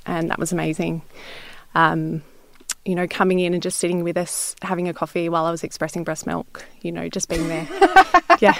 and 0.07 0.31
that 0.31 0.39
was 0.39 0.53
amazing. 0.53 1.03
Um, 1.75 2.23
you 2.85 2.97
know, 2.97 3.07
coming 3.07 3.39
in 3.39 3.55
and 3.55 3.63
just 3.63 3.79
sitting 3.79 4.03
with 4.03 4.17
us, 4.17 4.57
having 4.63 4.89
a 4.89 4.95
coffee 4.95 5.29
while 5.29 5.45
I 5.45 5.51
was 5.51 5.63
expressing 5.63 6.03
breast 6.03 6.27
milk, 6.27 6.65
you 6.81 6.91
know, 6.91 7.09
just 7.09 7.29
being 7.29 7.47
there. 7.47 7.67
yeah. 8.41 8.55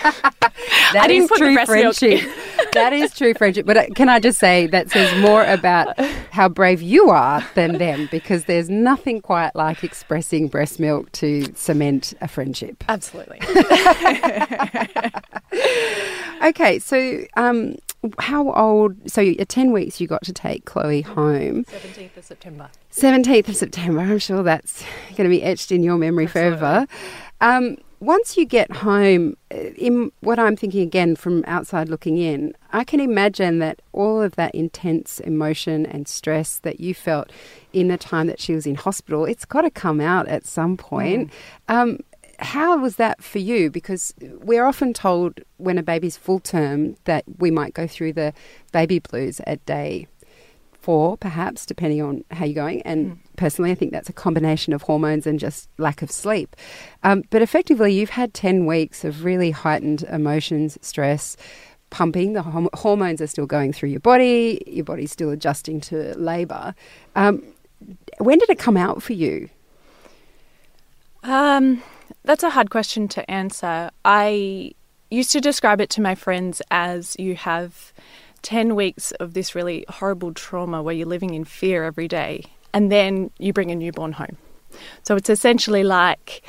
That 0.93 1.05
I 1.05 1.09
didn't 1.09 1.29
put 1.29 1.39
true 1.39 1.57
friendship. 1.65 2.21
that 2.73 2.93
is 2.93 3.13
true 3.15 3.35
friendship. 3.35 3.67
But 3.67 3.77
uh, 3.77 3.87
can 3.97 4.09
I 4.09 4.21
just 4.21 4.39
say 4.39 4.69
that 4.69 4.91
says 4.91 5.21
more 5.21 5.45
about 5.45 5.99
how 6.31 6.49
brave 6.49 6.81
you 6.81 7.11
are 7.11 7.45
than 7.55 7.79
them 7.79 8.09
because 8.13 8.45
there's 8.45 8.71
nothing 8.71 9.21
quite 9.21 9.57
like 9.57 9.83
expressing 9.83 10.47
breast 10.47 10.79
milk 10.79 11.11
to 11.13 11.53
cement 11.55 12.15
a 12.21 12.29
friendship. 12.29 12.85
Absolutely. 12.89 13.41
okay, 16.45 16.79
so 16.79 17.25
um, 17.37 17.75
how 18.19 18.53
old? 18.53 19.11
So 19.11 19.23
at 19.23 19.49
10 19.49 19.73
weeks, 19.73 20.01
you 20.01 20.07
got 20.07 20.23
to 20.25 20.33
take 20.33 20.65
Chloe 20.65 21.03
home. 21.03 21.65
17th 21.65 22.17
of 22.17 22.25
September. 22.25 22.69
17th 22.93 23.49
of 23.49 23.57
September. 23.57 24.01
I'm 24.01 24.19
sure 24.19 24.43
that's 24.43 24.83
going 25.17 25.25
to 25.25 25.29
be 25.29 25.43
etched 25.43 25.73
in 25.73 25.83
your 25.83 25.99
memory 25.99 26.27
Absolutely. 26.27 26.59
forever. 26.59 26.87
Um, 27.41 27.77
once 28.03 28.37
you 28.37 28.45
get 28.45 28.69
home, 28.73 29.37
uh, 29.55 29.59
in 29.77 30.11
what 30.21 30.37
I'm 30.37 30.57
thinking 30.57 30.83
again 30.83 31.15
from 31.15 31.45
outside 31.47 31.89
looking 31.89 32.19
in, 32.19 32.53
I 32.73 32.83
can 32.83 32.99
imagine 32.99 33.61
that 33.61 33.81
all 33.93 34.21
of 34.21 34.35
that 34.35 34.53
intense 34.57 35.21
emotion 35.21 35.87
and 35.87 36.09
stress 36.09 36.59
that 36.61 36.81
you 36.81 36.95
felt 36.95 37.31
in 37.73 37.87
the 37.89 37.97
time 37.97 38.27
that 38.27 38.41
she 38.41 38.55
was 38.55 38.67
in 38.67 38.75
hospital, 38.75 39.25
it's 39.25 39.45
got 39.45 39.61
to 39.63 39.71
come 39.71 40.01
out 40.01 40.27
at 40.27 40.45
some 40.45 40.77
point. 40.77 41.31
Mm. 41.69 41.75
Um, 41.75 41.99
how 42.39 42.79
was 42.79 42.97
that 42.97 43.23
for 43.23 43.39
you? 43.39 43.71
Because 43.71 44.15
we're 44.21 44.65
often 44.65 44.93
told 44.93 45.41
when 45.59 45.79
a 45.79 45.83
baby's 45.83 46.17
full 46.17 46.41
term 46.41 46.97
that 47.05 47.25
we 47.39 47.51
might 47.51 47.75
go 47.75 47.87
through 47.87 48.15
the 48.15 48.33
baby 48.73 48.99
blues 48.99 49.41
at 49.47 49.65
day 49.67 50.07
four, 50.83 51.17
perhaps, 51.17 51.65
depending 51.65 52.03
on 52.03 52.25
how 52.33 52.45
you're 52.45 52.55
going. 52.55 52.83
And 52.83 53.13
mm. 53.13 53.19
personally, 53.37 53.71
I 53.71 53.75
think 53.75 53.93
that's 53.93 54.09
a 54.09 54.13
combination 54.13 54.73
of 54.73 54.83
hormones 54.83 55.27
and 55.27 55.39
just 55.39 55.69
lack 55.79 56.03
of 56.03 56.11
sleep. 56.11 56.57
Um, 57.05 57.23
but 57.31 57.41
effectively, 57.41 57.93
you've 57.93 58.11
had 58.11 58.35
10 58.35 58.67
weeks 58.67 59.05
of 59.05 59.25
really 59.25 59.53
heightened 59.53 60.03
emotions, 60.05 60.77
stress, 60.83 61.37
pumping. 61.91 62.33
The 62.33 62.43
hom- 62.43 62.69
hormones 62.75 63.21
are 63.21 63.27
still 63.29 63.47
going 63.47 63.73
through 63.73 63.91
your 63.91 64.01
body, 64.01 64.63
your 64.67 64.85
body's 64.85 65.13
still 65.13 65.31
adjusting 65.31 65.81
to 65.83 66.17
labour. 66.19 66.75
Um, 67.15 67.43
when 68.19 68.39
did 68.39 68.51
it 68.51 68.59
come 68.59 68.77
out 68.77 69.03
for 69.03 69.13
you? 69.13 69.49
Um, 71.23 71.83
that's 72.25 72.43
a 72.43 72.51
hard 72.51 72.71
question 72.71 73.09
to 73.09 73.31
answer. 73.31 73.91
I 74.05 74.73
used 75.11 75.33
to 75.33 75.41
describe 75.41 75.81
it 75.81 75.91
to 75.91 76.01
my 76.01 76.15
friends 76.15 76.63
as 76.71 77.17
you 77.19 77.35
have 77.35 77.93
10 78.43 78.75
weeks 78.75 79.13
of 79.13 79.35
this 79.35 79.55
really 79.55 79.85
horrible 79.89 80.33
trauma 80.33 80.83
where 80.83 80.95
you're 80.95 81.07
living 81.07 81.35
in 81.35 81.45
fear 81.45 81.85
every 81.85 82.09
day, 82.09 82.45
and 82.73 82.91
then 82.91 83.31
you 83.39 83.53
bring 83.53 83.71
a 83.71 83.75
newborn 83.75 84.13
home. 84.13 84.37
So 85.03 85.17
it's 85.17 85.31
essentially 85.31 85.85
like 85.85 86.43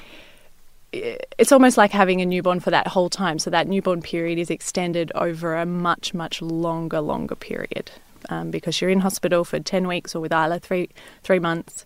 it's 0.94 1.52
almost 1.52 1.76
like 1.76 1.92
having 1.92 2.22
a 2.22 2.26
newborn 2.26 2.60
for 2.60 2.70
that 2.70 2.88
whole 2.88 3.10
time. 3.10 3.40
So 3.40 3.50
that 3.50 3.68
newborn 3.68 4.02
period 4.02 4.38
is 4.38 4.52
extended 4.52 5.12
over 5.16 5.56
a 5.56 5.66
much, 5.66 6.14
much 6.14 6.40
longer, 6.40 7.02
longer 7.02 7.36
period 7.36 7.92
um, 8.30 8.52
because 8.52 8.80
you're 8.80 8.92
in 8.92 9.00
hospital 9.00 9.44
for 9.44 9.60
10 9.60 9.88
weeks 9.88 10.16
or 10.16 10.20
with 10.20 10.32
Isla, 10.32 10.60
three, 10.60 10.90
three 11.24 11.40
months 11.40 11.84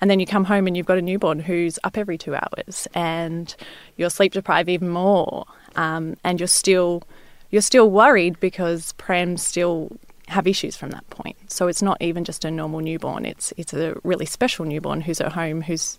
and 0.00 0.10
then 0.10 0.20
you 0.20 0.26
come 0.26 0.44
home 0.44 0.66
and 0.66 0.76
you've 0.76 0.86
got 0.86 0.98
a 0.98 1.02
newborn 1.02 1.40
who's 1.40 1.78
up 1.84 1.98
every 1.98 2.18
two 2.18 2.34
hours 2.34 2.86
and 2.94 3.54
you're 3.96 4.10
sleep 4.10 4.32
deprived 4.32 4.68
even 4.68 4.88
more. 4.88 5.46
Um, 5.76 6.16
and 6.24 6.40
you're 6.40 6.46
still 6.46 7.02
you're 7.50 7.62
still 7.62 7.90
worried 7.90 8.38
because 8.40 8.92
prems 8.94 9.40
still 9.40 9.90
have 10.28 10.46
issues 10.46 10.76
from 10.76 10.90
that 10.90 11.08
point. 11.08 11.36
So 11.50 11.68
it's 11.68 11.82
not 11.82 11.96
even 12.00 12.24
just 12.24 12.44
a 12.44 12.50
normal 12.50 12.80
newborn. 12.80 13.24
It's 13.24 13.52
it's 13.56 13.72
a 13.72 13.96
really 14.04 14.26
special 14.26 14.64
newborn 14.64 15.00
who's 15.00 15.20
at 15.20 15.32
home 15.32 15.62
who's 15.62 15.98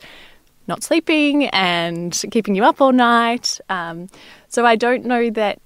not 0.68 0.84
sleeping 0.84 1.48
and 1.48 2.24
keeping 2.32 2.56
you 2.56 2.64
up 2.64 2.80
all 2.80 2.92
night. 2.92 3.60
Um, 3.70 4.10
so 4.48 4.66
i 4.66 4.76
don't 4.76 5.06
know 5.06 5.30
that 5.30 5.60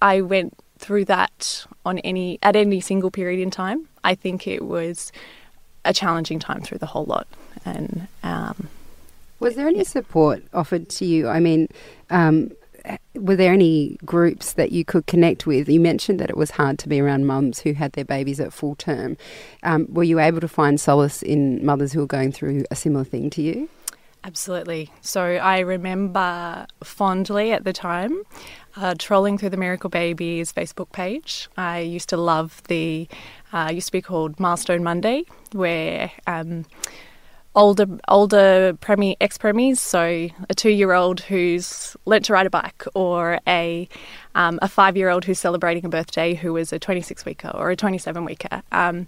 i 0.00 0.20
went 0.20 0.54
through 0.78 1.04
that 1.06 1.66
on 1.84 1.98
any 2.00 2.38
at 2.42 2.56
any 2.56 2.80
single 2.80 3.10
period 3.10 3.40
in 3.40 3.50
time. 3.50 3.88
I 4.02 4.14
think 4.14 4.46
it 4.46 4.62
was 4.64 5.12
a 5.84 5.92
challenging 5.92 6.38
time 6.38 6.60
through 6.62 6.78
the 6.78 6.86
whole 6.86 7.04
lot. 7.04 7.26
And 7.64 8.08
um, 8.22 8.68
was 9.40 9.54
there 9.56 9.68
any 9.68 9.78
yeah. 9.78 9.84
support 9.84 10.42
offered 10.52 10.88
to 10.90 11.04
you? 11.04 11.28
I 11.28 11.40
mean, 11.40 11.68
um, 12.10 12.52
were 13.14 13.36
there 13.36 13.52
any 13.52 13.96
groups 14.04 14.54
that 14.54 14.72
you 14.72 14.84
could 14.84 15.06
connect 15.06 15.46
with? 15.46 15.68
You 15.68 15.80
mentioned 15.80 16.20
that 16.20 16.30
it 16.30 16.36
was 16.36 16.52
hard 16.52 16.78
to 16.80 16.88
be 16.88 17.00
around 17.00 17.26
mums 17.26 17.60
who 17.60 17.72
had 17.72 17.92
their 17.92 18.04
babies 18.04 18.40
at 18.40 18.52
full 18.52 18.74
term. 18.74 19.16
Um, 19.62 19.86
were 19.88 20.04
you 20.04 20.20
able 20.20 20.40
to 20.40 20.48
find 20.48 20.80
solace 20.80 21.22
in 21.22 21.64
mothers 21.64 21.92
who 21.92 22.00
were 22.00 22.06
going 22.06 22.32
through 22.32 22.64
a 22.70 22.76
similar 22.76 23.04
thing 23.04 23.30
to 23.30 23.42
you? 23.42 23.68
Absolutely. 24.22 24.90
So 25.02 25.22
I 25.22 25.58
remember 25.60 26.66
fondly 26.82 27.52
at 27.52 27.64
the 27.64 27.74
time 27.74 28.22
uh, 28.76 28.94
trolling 28.98 29.36
through 29.36 29.50
the 29.50 29.58
Miracle 29.58 29.90
Babies 29.90 30.52
Facebook 30.52 30.92
page. 30.92 31.48
I 31.56 31.80
used 31.80 32.08
to 32.08 32.16
love 32.16 32.62
the, 32.68 33.06
uh, 33.52 33.70
used 33.72 33.88
to 33.88 33.92
be 33.92 34.00
called 34.00 34.40
Milestone 34.40 34.82
Monday, 34.82 35.24
where 35.52 36.10
um, 36.26 36.64
older 37.54 37.86
older 38.08 38.76
premi, 38.80 39.16
ex 39.20 39.38
premies, 39.38 39.78
so 39.78 40.28
a 40.48 40.54
two 40.54 40.70
year 40.70 40.92
old 40.92 41.20
who's 41.20 41.96
learnt 42.04 42.24
to 42.26 42.32
ride 42.32 42.46
a 42.46 42.50
bike, 42.50 42.84
or 42.94 43.40
a 43.46 43.88
um, 44.34 44.58
a 44.62 44.68
five 44.68 44.96
year 44.96 45.08
old 45.10 45.24
who's 45.24 45.38
celebrating 45.38 45.84
a 45.84 45.88
birthday 45.88 46.34
who 46.34 46.52
was 46.52 46.72
a 46.72 46.78
26 46.78 47.24
weeker 47.24 47.50
or 47.54 47.70
a 47.70 47.76
27 47.76 48.24
weeker. 48.24 48.62
Um, 48.72 49.06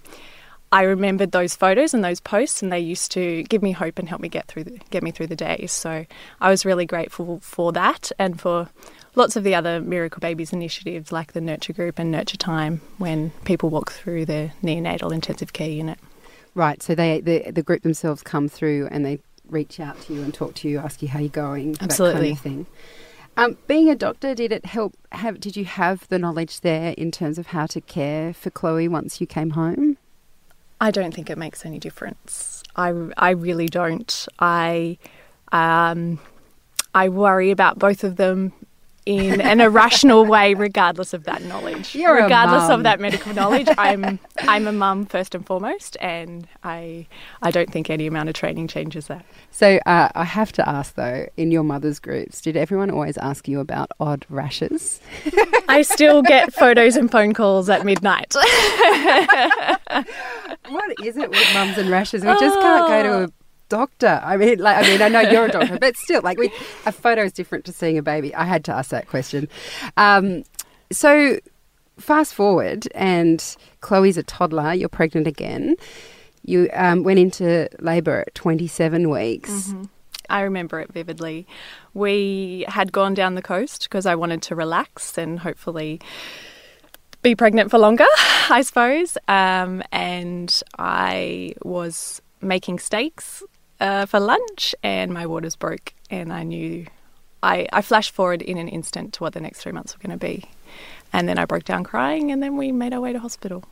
I 0.72 0.82
remembered 0.82 1.30
those 1.30 1.54
photos 1.54 1.94
and 1.94 2.04
those 2.04 2.20
posts, 2.20 2.62
and 2.62 2.72
they 2.72 2.80
used 2.80 3.12
to 3.12 3.44
give 3.44 3.62
me 3.62 3.72
hope 3.72 3.98
and 3.98 4.08
help 4.08 4.20
me 4.20 4.28
get 4.28 4.48
through 4.48 4.64
the, 4.64 4.80
get 4.90 5.02
me 5.02 5.10
through 5.10 5.28
the 5.28 5.36
day. 5.36 5.66
So 5.68 6.04
I 6.40 6.50
was 6.50 6.64
really 6.64 6.86
grateful 6.86 7.38
for 7.40 7.72
that, 7.72 8.10
and 8.18 8.40
for 8.40 8.68
lots 9.14 9.36
of 9.36 9.44
the 9.44 9.54
other 9.54 9.80
Miracle 9.80 10.20
Babies 10.20 10.52
initiatives 10.52 11.12
like 11.12 11.32
the 11.32 11.40
Nurture 11.40 11.72
Group 11.72 11.98
and 11.98 12.10
Nurture 12.10 12.36
Time, 12.36 12.80
when 12.98 13.30
people 13.44 13.70
walk 13.70 13.92
through 13.92 14.26
the 14.26 14.50
neonatal 14.62 15.12
intensive 15.12 15.52
care 15.52 15.70
unit. 15.70 15.98
Right. 16.56 16.82
So 16.82 16.94
they 16.94 17.20
the 17.20 17.50
the 17.50 17.62
group 17.62 17.82
themselves 17.82 18.22
come 18.22 18.48
through 18.48 18.88
and 18.90 19.04
they 19.04 19.20
reach 19.46 19.78
out 19.78 20.00
to 20.02 20.14
you 20.14 20.22
and 20.22 20.32
talk 20.32 20.54
to 20.54 20.68
you, 20.68 20.78
ask 20.78 21.02
you 21.02 21.08
how 21.08 21.18
you're 21.18 21.28
going, 21.28 21.76
Absolutely. 21.80 22.32
that 22.32 22.42
kind 22.42 22.64
of 22.64 22.66
thing. 22.66 22.66
Um, 23.36 23.58
being 23.66 23.90
a 23.90 23.94
doctor, 23.94 24.34
did 24.34 24.50
it 24.52 24.64
help? 24.64 24.94
Have 25.12 25.38
did 25.38 25.54
you 25.54 25.66
have 25.66 26.08
the 26.08 26.18
knowledge 26.18 26.62
there 26.62 26.94
in 26.96 27.10
terms 27.10 27.38
of 27.38 27.48
how 27.48 27.66
to 27.66 27.82
care 27.82 28.32
for 28.32 28.48
Chloe 28.48 28.88
once 28.88 29.20
you 29.20 29.26
came 29.26 29.50
home? 29.50 29.98
I 30.80 30.90
don't 30.90 31.14
think 31.14 31.28
it 31.28 31.36
makes 31.36 31.66
any 31.66 31.78
difference. 31.78 32.62
I, 32.74 32.88
I 33.18 33.30
really 33.30 33.66
don't. 33.66 34.26
I 34.38 34.96
um, 35.52 36.18
I 36.94 37.10
worry 37.10 37.50
about 37.50 37.78
both 37.78 38.02
of 38.02 38.16
them 38.16 38.54
in 39.06 39.40
an 39.40 39.60
irrational 39.60 40.24
way, 40.24 40.54
regardless 40.54 41.14
of 41.14 41.24
that 41.24 41.42
knowledge. 41.44 41.94
You're 41.94 42.22
regardless 42.22 42.68
of 42.68 42.82
that 42.82 43.00
medical 43.00 43.32
knowledge, 43.32 43.68
I'm 43.78 44.18
I'm 44.40 44.66
a 44.66 44.72
mum 44.72 45.06
first 45.06 45.34
and 45.34 45.46
foremost, 45.46 45.96
and 46.00 46.46
I 46.64 47.06
I 47.40 47.52
don't 47.52 47.70
think 47.70 47.88
any 47.88 48.06
amount 48.06 48.28
of 48.28 48.34
training 48.34 48.66
changes 48.68 49.06
that. 49.06 49.24
So 49.52 49.78
uh, 49.86 50.08
I 50.14 50.24
have 50.24 50.52
to 50.52 50.68
ask 50.68 50.96
though, 50.96 51.26
in 51.36 51.52
your 51.52 51.62
mother's 51.62 52.00
groups, 52.00 52.40
did 52.40 52.56
everyone 52.56 52.90
always 52.90 53.16
ask 53.18 53.46
you 53.46 53.60
about 53.60 53.92
odd 54.00 54.26
rashes? 54.28 55.00
I 55.68 55.82
still 55.82 56.22
get 56.22 56.52
photos 56.52 56.96
and 56.96 57.10
phone 57.10 57.32
calls 57.32 57.68
at 57.68 57.84
midnight. 57.84 58.34
What 60.68 60.92
is 61.04 61.16
it 61.16 61.30
with 61.30 61.54
mums 61.54 61.78
and 61.78 61.88
rashes? 61.88 62.22
We 62.22 62.30
just 62.40 62.60
can't 62.60 62.88
go 62.88 63.02
to 63.02 63.24
a 63.24 63.35
doctor. 63.68 64.20
I 64.22 64.36
mean, 64.36 64.58
like, 64.58 64.84
I 64.84 64.88
mean, 64.88 65.02
I 65.02 65.08
know 65.08 65.20
you're 65.20 65.46
a 65.46 65.50
doctor, 65.50 65.78
but 65.78 65.96
still, 65.96 66.22
like, 66.22 66.38
we, 66.38 66.50
a 66.84 66.92
photo 66.92 67.22
is 67.22 67.32
different 67.32 67.64
to 67.66 67.72
seeing 67.72 67.98
a 67.98 68.02
baby. 68.02 68.34
I 68.34 68.44
had 68.44 68.64
to 68.66 68.72
ask 68.72 68.90
that 68.90 69.08
question. 69.08 69.48
Um, 69.96 70.44
so, 70.90 71.38
fast 71.98 72.34
forward, 72.34 72.88
and 72.94 73.56
Chloe's 73.80 74.16
a 74.16 74.22
toddler. 74.22 74.74
You're 74.74 74.88
pregnant 74.88 75.26
again. 75.26 75.76
You 76.44 76.70
um, 76.74 77.02
went 77.02 77.18
into 77.18 77.68
labour 77.80 78.24
at 78.26 78.34
27 78.34 79.10
weeks. 79.10 79.74
I 80.30 80.42
remember 80.42 80.80
it 80.80 80.92
vividly. 80.92 81.46
We 81.94 82.64
had 82.68 82.92
gone 82.92 83.14
down 83.14 83.34
the 83.34 83.42
coast 83.42 83.84
because 83.84 84.06
I 84.06 84.14
wanted 84.14 84.42
to 84.42 84.54
relax 84.54 85.18
and 85.18 85.40
hopefully 85.40 86.00
be 87.22 87.34
pregnant 87.34 87.70
for 87.70 87.78
longer, 87.78 88.06
I 88.50 88.62
suppose. 88.62 89.18
Um, 89.28 89.82
and 89.92 90.62
I 90.78 91.54
was 91.64 92.22
making 92.40 92.78
steaks 92.78 93.42
uh, 93.80 94.06
for 94.06 94.20
lunch, 94.20 94.74
and 94.82 95.12
my 95.12 95.26
waters 95.26 95.56
broke, 95.56 95.94
and 96.10 96.32
I 96.32 96.42
knew. 96.42 96.86
I, 97.42 97.68
I 97.72 97.82
flashed 97.82 98.12
forward 98.12 98.42
in 98.42 98.56
an 98.56 98.66
instant 98.66 99.12
to 99.14 99.22
what 99.22 99.34
the 99.34 99.40
next 99.40 99.60
three 99.60 99.70
months 99.70 99.94
were 99.94 100.00
going 100.00 100.18
to 100.18 100.26
be. 100.26 100.50
And 101.12 101.28
then 101.28 101.38
I 101.38 101.44
broke 101.44 101.64
down 101.64 101.84
crying, 101.84 102.32
and 102.32 102.42
then 102.42 102.56
we 102.56 102.72
made 102.72 102.92
our 102.92 103.00
way 103.00 103.12
to 103.12 103.18
hospital. 103.18 103.64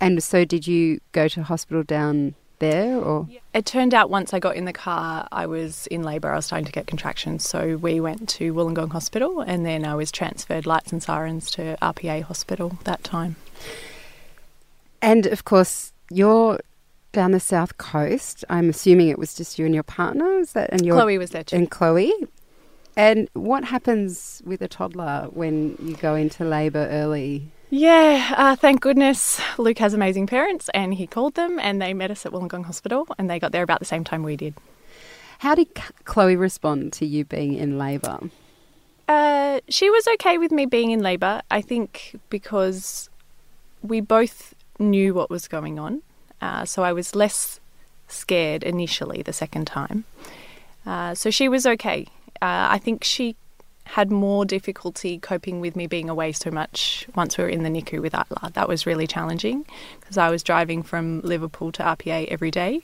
And 0.00 0.22
so, 0.22 0.44
did 0.44 0.66
you 0.66 1.00
go 1.12 1.26
to 1.28 1.42
hospital 1.42 1.82
down 1.82 2.34
there, 2.60 2.96
or 2.96 3.26
It 3.52 3.66
turned 3.66 3.92
out 3.92 4.08
once 4.08 4.32
I 4.32 4.38
got 4.38 4.54
in 4.54 4.66
the 4.66 4.72
car, 4.72 5.26
I 5.32 5.46
was 5.46 5.88
in 5.88 6.04
labour. 6.04 6.30
I 6.30 6.36
was 6.36 6.46
starting 6.46 6.66
to 6.66 6.72
get 6.72 6.86
contractions. 6.86 7.48
So 7.48 7.76
we 7.76 7.98
went 8.00 8.28
to 8.30 8.54
Wollongong 8.54 8.92
Hospital 8.92 9.40
and 9.40 9.66
then 9.66 9.84
I 9.84 9.96
was 9.96 10.12
transferred 10.12 10.66
lights 10.66 10.92
and 10.92 11.02
sirens 11.02 11.50
to 11.52 11.76
RPA 11.82 12.22
Hospital 12.22 12.78
that 12.84 13.02
time. 13.02 13.36
and 15.02 15.26
of 15.26 15.44
course, 15.44 15.92
you're 16.10 16.60
down 17.12 17.32
the 17.32 17.40
south 17.40 17.78
coast. 17.78 18.44
I'm 18.48 18.68
assuming 18.68 19.08
it 19.08 19.18
was 19.18 19.34
just 19.34 19.58
you 19.58 19.66
and 19.66 19.74
your 19.74 19.82
partner. 19.82 20.38
Is 20.38 20.52
that 20.52 20.70
and 20.72 20.84
your 20.84 20.96
Chloe 20.96 21.18
was 21.18 21.30
there 21.30 21.44
too. 21.44 21.56
and 21.56 21.70
Chloe. 21.70 22.12
And 22.96 23.28
what 23.34 23.64
happens 23.64 24.42
with 24.44 24.60
a 24.62 24.68
toddler 24.68 25.28
when 25.32 25.76
you 25.82 25.96
go 25.96 26.14
into 26.14 26.44
labour 26.44 26.88
early? 26.90 27.50
Yeah, 27.70 28.34
uh, 28.36 28.56
thank 28.56 28.80
goodness 28.80 29.40
Luke 29.56 29.78
has 29.78 29.94
amazing 29.94 30.26
parents 30.26 30.68
and 30.74 30.92
he 30.94 31.06
called 31.06 31.34
them 31.36 31.60
and 31.60 31.80
they 31.80 31.94
met 31.94 32.10
us 32.10 32.26
at 32.26 32.32
Wollongong 32.32 32.64
Hospital 32.64 33.06
and 33.16 33.30
they 33.30 33.38
got 33.38 33.52
there 33.52 33.62
about 33.62 33.78
the 33.78 33.84
same 33.84 34.02
time 34.02 34.24
we 34.24 34.36
did. 34.36 34.54
How 35.38 35.54
did 35.54 35.68
Chloe 36.04 36.36
respond 36.36 36.92
to 36.94 37.06
you 37.06 37.24
being 37.24 37.54
in 37.54 37.78
labour? 37.78 38.18
Uh, 39.08 39.60
she 39.68 39.88
was 39.88 40.06
okay 40.14 40.36
with 40.36 40.50
me 40.50 40.66
being 40.66 40.90
in 40.90 41.00
labour, 41.00 41.42
I 41.50 41.60
think, 41.62 42.16
because 42.28 43.08
we 43.82 44.00
both 44.00 44.54
knew 44.78 45.14
what 45.14 45.30
was 45.30 45.48
going 45.48 45.78
on. 45.78 46.02
Uh, 46.40 46.64
so 46.64 46.82
I 46.82 46.92
was 46.92 47.14
less 47.14 47.60
scared 48.08 48.62
initially 48.62 49.22
the 49.22 49.32
second 49.32 49.66
time. 49.66 50.04
Uh, 50.86 51.14
so 51.14 51.30
she 51.30 51.48
was 51.48 51.66
okay. 51.66 52.06
Uh, 52.42 52.68
I 52.70 52.78
think 52.78 53.04
she 53.04 53.36
had 53.84 54.10
more 54.10 54.44
difficulty 54.44 55.18
coping 55.18 55.60
with 55.60 55.74
me 55.74 55.86
being 55.86 56.08
away 56.08 56.30
so 56.32 56.50
much 56.50 57.06
once 57.16 57.36
we 57.36 57.44
were 57.44 57.50
in 57.50 57.64
the 57.64 57.68
NICU 57.68 58.00
with 58.00 58.14
Isla. 58.14 58.52
That 58.54 58.68
was 58.68 58.86
really 58.86 59.06
challenging 59.06 59.66
because 59.98 60.16
I 60.16 60.30
was 60.30 60.42
driving 60.42 60.82
from 60.82 61.20
Liverpool 61.22 61.72
to 61.72 61.82
RPA 61.82 62.28
every 62.28 62.50
day. 62.50 62.80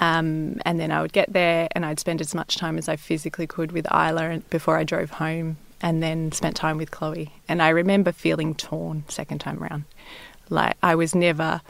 Um, 0.00 0.60
and 0.64 0.80
then 0.80 0.90
I 0.90 1.02
would 1.02 1.12
get 1.12 1.32
there 1.32 1.68
and 1.72 1.86
I'd 1.86 2.00
spend 2.00 2.20
as 2.20 2.34
much 2.34 2.56
time 2.56 2.76
as 2.76 2.88
I 2.88 2.96
physically 2.96 3.46
could 3.46 3.70
with 3.70 3.86
Isla 3.92 4.40
before 4.50 4.76
I 4.76 4.84
drove 4.84 5.10
home 5.10 5.58
and 5.80 6.02
then 6.02 6.32
spent 6.32 6.56
time 6.56 6.76
with 6.76 6.90
Chloe. 6.90 7.32
And 7.48 7.62
I 7.62 7.68
remember 7.68 8.10
feeling 8.10 8.54
torn 8.54 9.04
second 9.08 9.38
time 9.38 9.62
around. 9.62 9.84
Like 10.48 10.76
I 10.82 10.94
was 10.94 11.14
never 11.14 11.60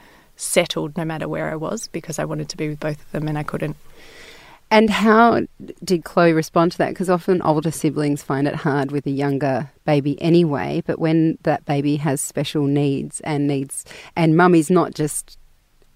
settled 0.40 0.96
no 0.96 1.04
matter 1.04 1.28
where 1.28 1.50
I 1.50 1.56
was 1.56 1.88
because 1.88 2.18
I 2.18 2.24
wanted 2.24 2.48
to 2.48 2.56
be 2.56 2.68
with 2.68 2.80
both 2.80 3.00
of 3.00 3.12
them 3.12 3.28
and 3.28 3.38
I 3.38 3.42
couldn't. 3.42 3.76
And 4.72 4.88
how 4.88 5.42
did 5.82 6.04
Chloe 6.04 6.32
respond 6.32 6.72
to 6.72 6.78
that? 6.78 6.90
Because 6.90 7.10
often 7.10 7.42
older 7.42 7.72
siblings 7.72 8.22
find 8.22 8.46
it 8.46 8.54
hard 8.54 8.92
with 8.92 9.04
a 9.06 9.10
younger 9.10 9.70
baby 9.84 10.20
anyway. 10.22 10.82
But 10.86 11.00
when 11.00 11.38
that 11.42 11.64
baby 11.64 11.96
has 11.96 12.20
special 12.20 12.66
needs 12.66 13.20
and 13.20 13.48
needs, 13.48 13.84
and 14.14 14.36
mummy's 14.36 14.70
not 14.70 14.94
just 14.94 15.38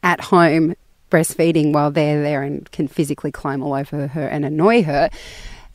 at 0.03 0.21
home 0.21 0.75
breastfeeding 1.09 1.73
while 1.73 1.93
they're 1.93 2.21
there 2.21 2.43
and 2.43 2.71
can 2.73 2.89
physically 2.89 3.31
climb 3.31 3.63
all 3.63 3.75
over 3.75 4.09
her 4.09 4.27
and 4.27 4.45
annoy 4.45 4.83
her, 4.83 5.09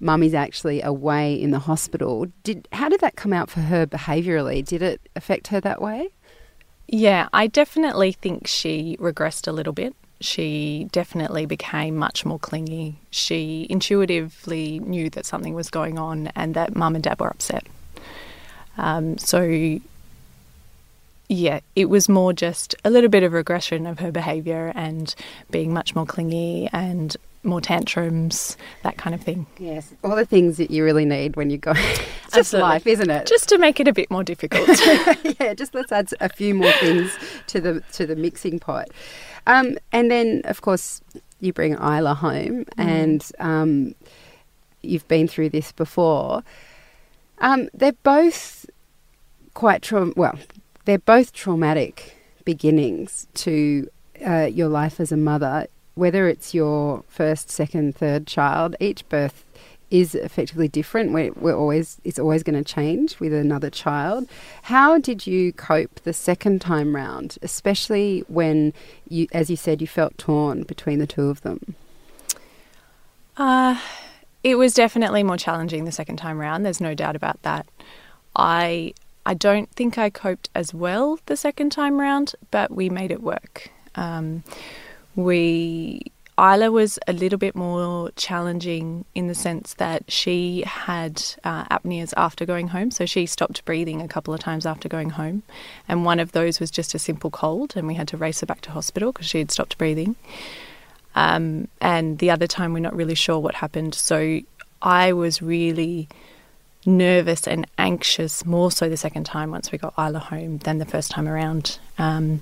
mummy's 0.01 0.33
actually 0.33 0.81
away 0.81 1.33
in 1.33 1.51
the 1.51 1.59
hospital. 1.59 2.25
Did 2.43 2.67
how 2.73 2.89
did 2.89 2.99
that 2.99 3.15
come 3.15 3.31
out 3.31 3.49
for 3.49 3.61
her 3.61 3.87
behaviourally? 3.87 4.65
Did 4.65 4.81
it 4.81 5.01
affect 5.15 5.47
her 5.47 5.61
that 5.61 5.81
way? 5.81 6.09
Yeah, 6.91 7.29
I 7.31 7.45
definitely 7.45 8.13
think 8.13 8.47
she 8.47 8.97
regressed 8.99 9.47
a 9.47 9.51
little 9.51 9.73
bit. 9.73 9.95
She 10.21 10.87
definitely 10.91 11.45
became 11.45 11.95
much 11.95 12.25
more 12.25 12.39
clingy. 12.39 12.95
She 13.11 13.67
intuitively 13.69 14.79
knew 14.79 15.11
that 15.11 15.27
something 15.27 15.53
was 15.53 15.69
going 15.69 15.99
on 15.99 16.31
and 16.35 16.55
that 16.55 16.75
mum 16.75 16.95
and 16.95 17.03
dad 17.03 17.19
were 17.19 17.27
upset. 17.27 17.67
Um, 18.75 19.19
so, 19.19 19.79
yeah, 21.27 21.59
it 21.75 21.85
was 21.89 22.09
more 22.09 22.33
just 22.33 22.73
a 22.83 22.89
little 22.89 23.09
bit 23.09 23.21
of 23.21 23.33
regression 23.33 23.85
of 23.85 23.99
her 23.99 24.11
behaviour 24.11 24.71
and 24.73 25.13
being 25.51 25.71
much 25.71 25.93
more 25.93 26.07
clingy 26.07 26.69
and 26.73 27.15
more 27.43 27.61
tantrums, 27.61 28.57
that 28.83 28.97
kind 28.97 29.13
of 29.13 29.21
thing. 29.21 29.45
Yes, 29.57 29.93
all 30.03 30.15
the 30.15 30.25
things 30.25 30.57
that 30.57 30.71
you 30.71 30.83
really 30.83 31.05
need 31.05 31.35
when 31.35 31.49
you 31.49 31.57
go. 31.57 31.71
it's 31.75 31.99
just 32.25 32.37
Absolutely. 32.37 32.69
life, 32.69 32.87
isn't 32.87 33.09
it? 33.09 33.27
Just 33.27 33.49
to 33.49 33.57
make 33.57 33.79
it 33.79 33.87
a 33.87 33.93
bit 33.93 34.11
more 34.11 34.23
difficult. 34.23 34.69
yeah, 35.39 35.53
just 35.53 35.73
let's 35.73 35.91
add 35.91 36.09
a 36.19 36.29
few 36.29 36.53
more 36.53 36.71
things 36.73 37.11
to 37.47 37.61
the 37.61 37.81
to 37.93 38.05
the 38.05 38.15
mixing 38.15 38.59
pot. 38.59 38.89
Um, 39.47 39.77
and 39.91 40.11
then, 40.11 40.41
of 40.45 40.61
course, 40.61 41.01
you 41.39 41.53
bring 41.53 41.73
Isla 41.73 42.15
home, 42.15 42.65
and 42.77 43.25
um, 43.39 43.95
you've 44.81 45.07
been 45.07 45.27
through 45.27 45.49
this 45.49 45.71
before. 45.71 46.43
Um, 47.39 47.69
they're 47.73 47.93
both 48.03 48.65
quite 49.53 49.81
traum. 49.81 50.13
Well, 50.15 50.37
they're 50.85 50.99
both 50.99 51.33
traumatic 51.33 52.17
beginnings 52.43 53.27
to 53.35 53.89
uh, 54.25 54.49
your 54.51 54.67
life 54.67 54.99
as 54.99 55.11
a 55.11 55.17
mother. 55.17 55.67
Whether 55.99 56.29
it's 56.29 56.53
your 56.53 57.03
first, 57.09 57.51
second, 57.51 57.93
third 57.93 58.25
child, 58.25 58.73
each 58.79 59.07
birth 59.09 59.43
is 59.91 60.15
effectively 60.15 60.69
different. 60.69 61.11
We're, 61.11 61.33
we're 61.33 61.57
always 61.57 61.97
it's 62.05 62.17
always 62.17 62.41
going 62.41 62.63
to 62.63 62.63
change 62.63 63.19
with 63.19 63.33
another 63.33 63.69
child. 63.69 64.29
How 64.63 64.97
did 64.97 65.27
you 65.27 65.51
cope 65.51 65.95
the 66.05 66.13
second 66.13 66.61
time 66.61 66.95
round, 66.95 67.37
especially 67.41 68.23
when 68.29 68.71
you, 69.09 69.27
as 69.33 69.49
you 69.49 69.57
said, 69.57 69.81
you 69.81 69.87
felt 69.87 70.17
torn 70.17 70.63
between 70.63 70.99
the 70.99 71.07
two 71.07 71.27
of 71.27 71.41
them? 71.41 71.75
Uh, 73.35 73.77
it 74.41 74.55
was 74.55 74.73
definitely 74.73 75.23
more 75.23 75.35
challenging 75.35 75.83
the 75.83 75.91
second 75.91 76.15
time 76.15 76.37
round. 76.37 76.65
There's 76.65 76.79
no 76.79 76.93
doubt 76.93 77.17
about 77.17 77.41
that. 77.41 77.65
I 78.37 78.93
I 79.25 79.33
don't 79.33 79.69
think 79.71 79.97
I 79.97 80.09
coped 80.09 80.49
as 80.55 80.73
well 80.73 81.19
the 81.25 81.35
second 81.35 81.71
time 81.73 81.99
round, 81.99 82.35
but 82.51 82.71
we 82.71 82.89
made 82.89 83.11
it 83.11 83.21
work. 83.21 83.71
Um, 83.95 84.45
we 85.15 86.11
Isla 86.39 86.71
was 86.71 86.97
a 87.05 87.11
little 87.11 87.37
bit 87.37 87.53
more 87.53 88.11
challenging 88.15 89.03
in 89.13 89.27
the 89.27 89.35
sense 89.35 89.73
that 89.73 90.09
she 90.09 90.63
had 90.65 91.21
uh, 91.43 91.65
apneas 91.65 92.13
after 92.15 92.45
going 92.45 92.69
home, 92.69 92.91
so 92.91 93.05
she 93.05 93.25
stopped 93.25 93.65
breathing 93.65 94.01
a 94.01 94.07
couple 94.07 94.33
of 94.33 94.39
times 94.39 94.65
after 94.65 94.87
going 94.87 95.09
home, 95.09 95.43
and 95.87 96.05
one 96.05 96.19
of 96.19 96.31
those 96.31 96.61
was 96.61 96.71
just 96.71 96.95
a 96.95 96.99
simple 96.99 97.29
cold, 97.29 97.75
and 97.75 97.87
we 97.87 97.95
had 97.95 98.07
to 98.07 98.17
race 98.17 98.39
her 98.39 98.45
back 98.45 98.61
to 98.61 98.71
hospital 98.71 99.11
because 99.11 99.27
she 99.27 99.39
had 99.39 99.51
stopped 99.51 99.77
breathing. 99.77 100.15
Um, 101.15 101.67
and 101.81 102.19
the 102.19 102.31
other 102.31 102.47
time, 102.47 102.71
we're 102.71 102.79
not 102.79 102.95
really 102.95 103.15
sure 103.15 103.39
what 103.39 103.55
happened. 103.55 103.93
So 103.93 104.39
I 104.81 105.11
was 105.11 105.41
really 105.41 106.07
nervous 106.85 107.47
and 107.47 107.67
anxious, 107.77 108.45
more 108.45 108.71
so 108.71 108.87
the 108.87 108.95
second 108.95 109.25
time 109.25 109.51
once 109.51 109.71
we 109.71 109.77
got 109.77 109.93
Isla 109.97 110.19
home 110.19 110.59
than 110.59 110.77
the 110.77 110.85
first 110.85 111.11
time 111.11 111.27
around. 111.27 111.79
Um, 111.97 112.41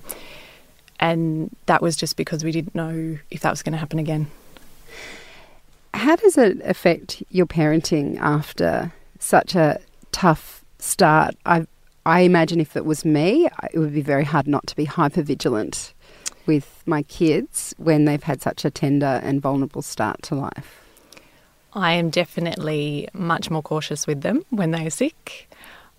and 1.00 1.56
that 1.66 1.82
was 1.82 1.96
just 1.96 2.16
because 2.16 2.44
we 2.44 2.52
didn't 2.52 2.76
know 2.76 3.18
if 3.32 3.42
that 3.42 3.50
was 3.50 3.62
going 3.62 3.74
to 3.74 3.80
happen 3.80 4.00
again. 4.00 4.28
How 5.94 6.16
does 6.16 6.38
it 6.38 6.60
affect 6.64 7.24
your 7.30 7.46
parenting 7.46 8.20
after 8.20 8.92
such 9.20 9.56
a 9.56 9.80
tough 10.12 10.64
start? 10.80 11.36
I 11.46 11.66
I 12.06 12.22
imagine 12.22 12.62
if 12.62 12.78
it 12.78 12.86
was 12.86 13.04
me, 13.04 13.50
it 13.74 13.78
would 13.78 13.94
be 13.94 14.02
very 14.02 14.24
hard 14.24 14.48
not 14.48 14.66
to 14.68 14.76
be 14.78 14.86
hyper 14.86 15.22
vigilant 15.22 15.94
with 16.46 16.82
my 16.86 17.04
kids 17.04 17.76
when 17.78 18.06
they've 18.06 18.24
had 18.24 18.42
such 18.42 18.64
a 18.64 18.72
tender 18.72 19.20
and 19.24 19.42
vulnerable 19.42 19.82
start 19.82 20.22
to 20.24 20.36
life. 20.36 20.82
I 21.74 21.92
am 21.92 22.10
definitely 22.10 23.10
much 23.12 23.52
more 23.52 23.62
cautious 23.62 24.08
with 24.08 24.22
them 24.22 24.46
when 24.50 24.72
they 24.72 24.88
are 24.88 24.90
sick. 24.90 25.47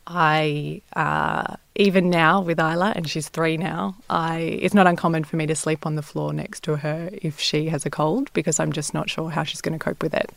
I 0.09 0.81
uh, 0.97 1.57
even 1.75 2.09
now 2.09 2.41
with 2.41 2.59
Isla, 2.59 2.95
and 2.97 3.09
she's 3.09 3.29
three 3.29 3.59
now. 3.59 3.97
I 4.09 4.39
it's 4.39 4.75
not 4.75 4.87
uncommon 4.87 5.25
for 5.25 5.37
me 5.37 5.47
to 5.47 5.55
sleep 5.55 5.85
on 5.87 5.97
the 5.97 6.03
floor 6.03 6.33
next 6.33 6.65
to 6.65 6.77
her 6.77 7.11
if 7.13 7.39
she 7.39 7.69
has 7.69 7.85
a 7.85 7.91
cold 7.91 8.33
because 8.33 8.59
I'm 8.59 8.73
just 8.73 8.95
not 8.95 9.11
sure 9.11 9.31
how 9.31 9.45
she's 9.45 9.61
going 9.61 9.79
to 9.79 9.85
cope 9.85 10.03
with 10.03 10.15
it. 10.15 10.31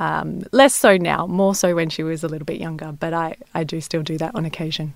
Um, 0.00 0.42
less 0.50 0.74
so 0.74 0.96
now, 0.96 1.26
more 1.26 1.54
so 1.54 1.76
when 1.76 1.88
she 1.88 2.02
was 2.02 2.24
a 2.24 2.28
little 2.28 2.44
bit 2.44 2.60
younger, 2.60 2.90
but 2.92 3.14
I, 3.14 3.36
I 3.54 3.62
do 3.62 3.80
still 3.80 4.02
do 4.02 4.18
that 4.18 4.34
on 4.34 4.44
occasion. 4.44 4.94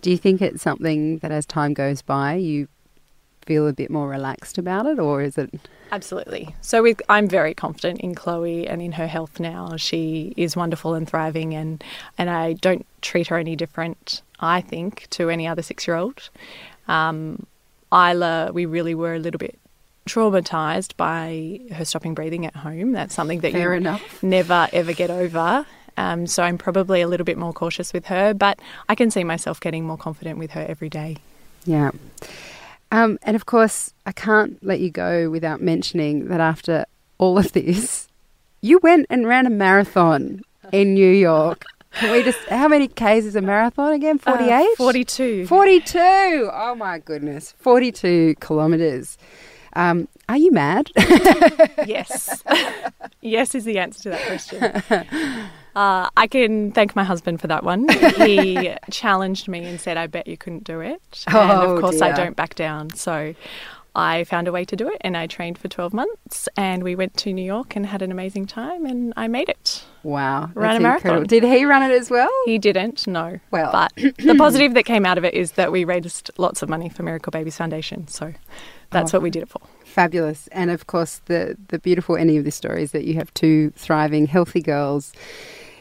Do 0.00 0.10
you 0.10 0.16
think 0.16 0.40
it's 0.40 0.62
something 0.62 1.18
that 1.18 1.30
as 1.30 1.44
time 1.44 1.74
goes 1.74 2.02
by 2.02 2.34
you 2.34 2.68
feel 3.48 3.66
a 3.66 3.72
bit 3.72 3.90
more 3.90 4.08
relaxed 4.08 4.58
about 4.58 4.84
it, 4.86 4.98
or 4.98 5.22
is 5.22 5.38
it? 5.38 5.50
Absolutely. 5.90 6.54
So 6.60 6.82
with, 6.82 7.00
I'm 7.08 7.26
very 7.26 7.54
confident 7.54 8.00
in 8.02 8.14
Chloe 8.14 8.68
and 8.68 8.82
in 8.82 8.92
her 8.92 9.06
health 9.06 9.40
now. 9.40 9.76
She 9.78 10.34
is 10.36 10.54
wonderful 10.54 10.92
and 10.94 11.08
thriving, 11.08 11.54
and 11.54 11.82
and 12.18 12.28
I 12.28 12.52
don't 12.52 12.86
treat 13.00 13.28
her 13.28 13.38
any 13.38 13.56
different. 13.56 14.22
I 14.38 14.60
think 14.60 15.08
to 15.10 15.30
any 15.30 15.48
other 15.48 15.62
six 15.62 15.88
year 15.88 15.96
old. 15.96 16.28
Um, 16.86 17.46
Isla, 17.92 18.52
we 18.52 18.66
really 18.66 18.94
were 18.94 19.14
a 19.14 19.18
little 19.18 19.38
bit 19.38 19.58
traumatized 20.06 20.94
by 20.96 21.60
her 21.72 21.84
stopping 21.84 22.14
breathing 22.14 22.44
at 22.44 22.54
home. 22.56 22.92
That's 22.92 23.14
something 23.14 23.40
that 23.40 23.52
Fair 23.52 23.72
you 23.72 23.78
enough. 23.78 24.22
never 24.22 24.68
ever 24.72 24.92
get 24.92 25.10
over. 25.10 25.66
Um, 25.96 26.26
so 26.26 26.42
I'm 26.42 26.58
probably 26.58 27.00
a 27.00 27.08
little 27.08 27.24
bit 27.24 27.38
more 27.38 27.52
cautious 27.54 27.92
with 27.94 28.06
her, 28.06 28.34
but 28.34 28.60
I 28.88 28.94
can 28.94 29.10
see 29.10 29.24
myself 29.24 29.58
getting 29.58 29.84
more 29.84 29.96
confident 29.96 30.38
with 30.38 30.52
her 30.52 30.64
every 30.68 30.88
day. 30.88 31.16
Yeah. 31.64 31.90
Um, 32.90 33.18
and 33.22 33.36
of 33.36 33.46
course, 33.46 33.92
I 34.06 34.12
can't 34.12 34.62
let 34.64 34.80
you 34.80 34.90
go 34.90 35.30
without 35.30 35.60
mentioning 35.60 36.28
that 36.28 36.40
after 36.40 36.86
all 37.18 37.38
of 37.38 37.52
this, 37.52 38.08
you 38.60 38.78
went 38.82 39.06
and 39.10 39.26
ran 39.26 39.46
a 39.46 39.50
marathon 39.50 40.42
in 40.72 40.94
New 40.94 41.10
York. 41.10 41.64
Can 41.92 42.12
we 42.12 42.22
just, 42.22 42.38
how 42.48 42.68
many 42.68 42.88
Ks 42.88 43.24
is 43.24 43.36
a 43.36 43.40
marathon 43.40 43.92
again? 43.92 44.18
48? 44.18 44.52
Uh, 44.52 44.76
42. 44.76 45.46
42! 45.46 46.50
Oh 46.52 46.74
my 46.76 46.98
goodness. 46.98 47.54
42 47.58 48.36
kilometres. 48.40 49.18
Um, 49.74 50.08
are 50.28 50.36
you 50.36 50.50
mad? 50.50 50.90
yes. 51.86 52.42
yes 53.20 53.54
is 53.54 53.64
the 53.64 53.78
answer 53.78 54.02
to 54.04 54.10
that 54.10 54.26
question. 54.26 55.48
Uh, 55.78 56.10
I 56.16 56.26
can 56.26 56.72
thank 56.72 56.96
my 56.96 57.04
husband 57.04 57.40
for 57.40 57.46
that 57.46 57.62
one. 57.62 57.86
He 58.16 58.74
challenged 58.90 59.46
me 59.48 59.64
and 59.64 59.80
said, 59.80 59.96
I 59.96 60.06
bet 60.08 60.26
you 60.26 60.36
couldn't 60.36 60.64
do 60.64 60.80
it. 60.80 61.00
And 61.28 61.36
Oh, 61.36 61.74
of 61.76 61.80
course, 61.80 62.02
I 62.02 62.10
don't 62.12 62.34
back 62.36 62.54
down. 62.56 62.90
So 62.94 63.34
I 63.94 64.24
found 64.24 64.48
a 64.48 64.52
way 64.52 64.64
to 64.64 64.74
do 64.76 64.88
it 64.88 64.98
and 65.02 65.16
I 65.16 65.26
trained 65.28 65.56
for 65.58 65.68
12 65.68 65.92
months 65.92 66.48
and 66.56 66.82
we 66.82 66.94
went 66.96 67.16
to 67.18 67.32
New 67.32 67.44
York 67.44 67.76
and 67.76 67.86
had 67.86 68.02
an 68.02 68.10
amazing 68.10 68.46
time 68.46 68.86
and 68.86 69.12
I 69.16 69.28
made 69.28 69.48
it. 69.48 69.84
wow. 70.02 70.50
Ran 70.54 70.76
a 70.76 70.80
marathon. 70.80 70.96
incredible. 70.96 71.26
Did 71.26 71.44
he 71.44 71.64
run 71.64 71.82
it 71.88 71.92
as 71.94 72.10
well? 72.10 72.30
He 72.44 72.58
didn't, 72.58 73.06
no. 73.06 73.38
Well. 73.52 73.70
but 73.72 73.92
the 73.96 74.34
positive 74.36 74.74
that 74.74 74.84
came 74.84 75.06
out 75.06 75.16
of 75.18 75.24
it 75.24 75.34
is 75.34 75.52
that 75.52 75.70
we 75.72 75.84
raised 75.84 76.30
lots 76.38 76.60
of 76.62 76.68
money 76.68 76.88
for 76.88 77.02
Miracle 77.04 77.30
Babies 77.30 77.56
Foundation. 77.56 78.08
So 78.08 78.34
that's 78.90 79.14
Oh. 79.14 79.18
what 79.18 79.22
we 79.22 79.30
did 79.30 79.42
it 79.44 79.48
for. 79.48 79.60
Fabulous. 79.84 80.48
And 80.48 80.70
of 80.70 80.86
course, 80.88 81.20
the, 81.26 81.56
the 81.68 81.78
beautiful 81.78 82.16
ending 82.16 82.36
of 82.38 82.44
this 82.44 82.56
story 82.56 82.82
is 82.82 82.90
that 82.92 83.04
you 83.04 83.14
have 83.14 83.32
two 83.34 83.70
thriving, 83.76 84.26
healthy 84.26 84.60
girls. 84.60 85.12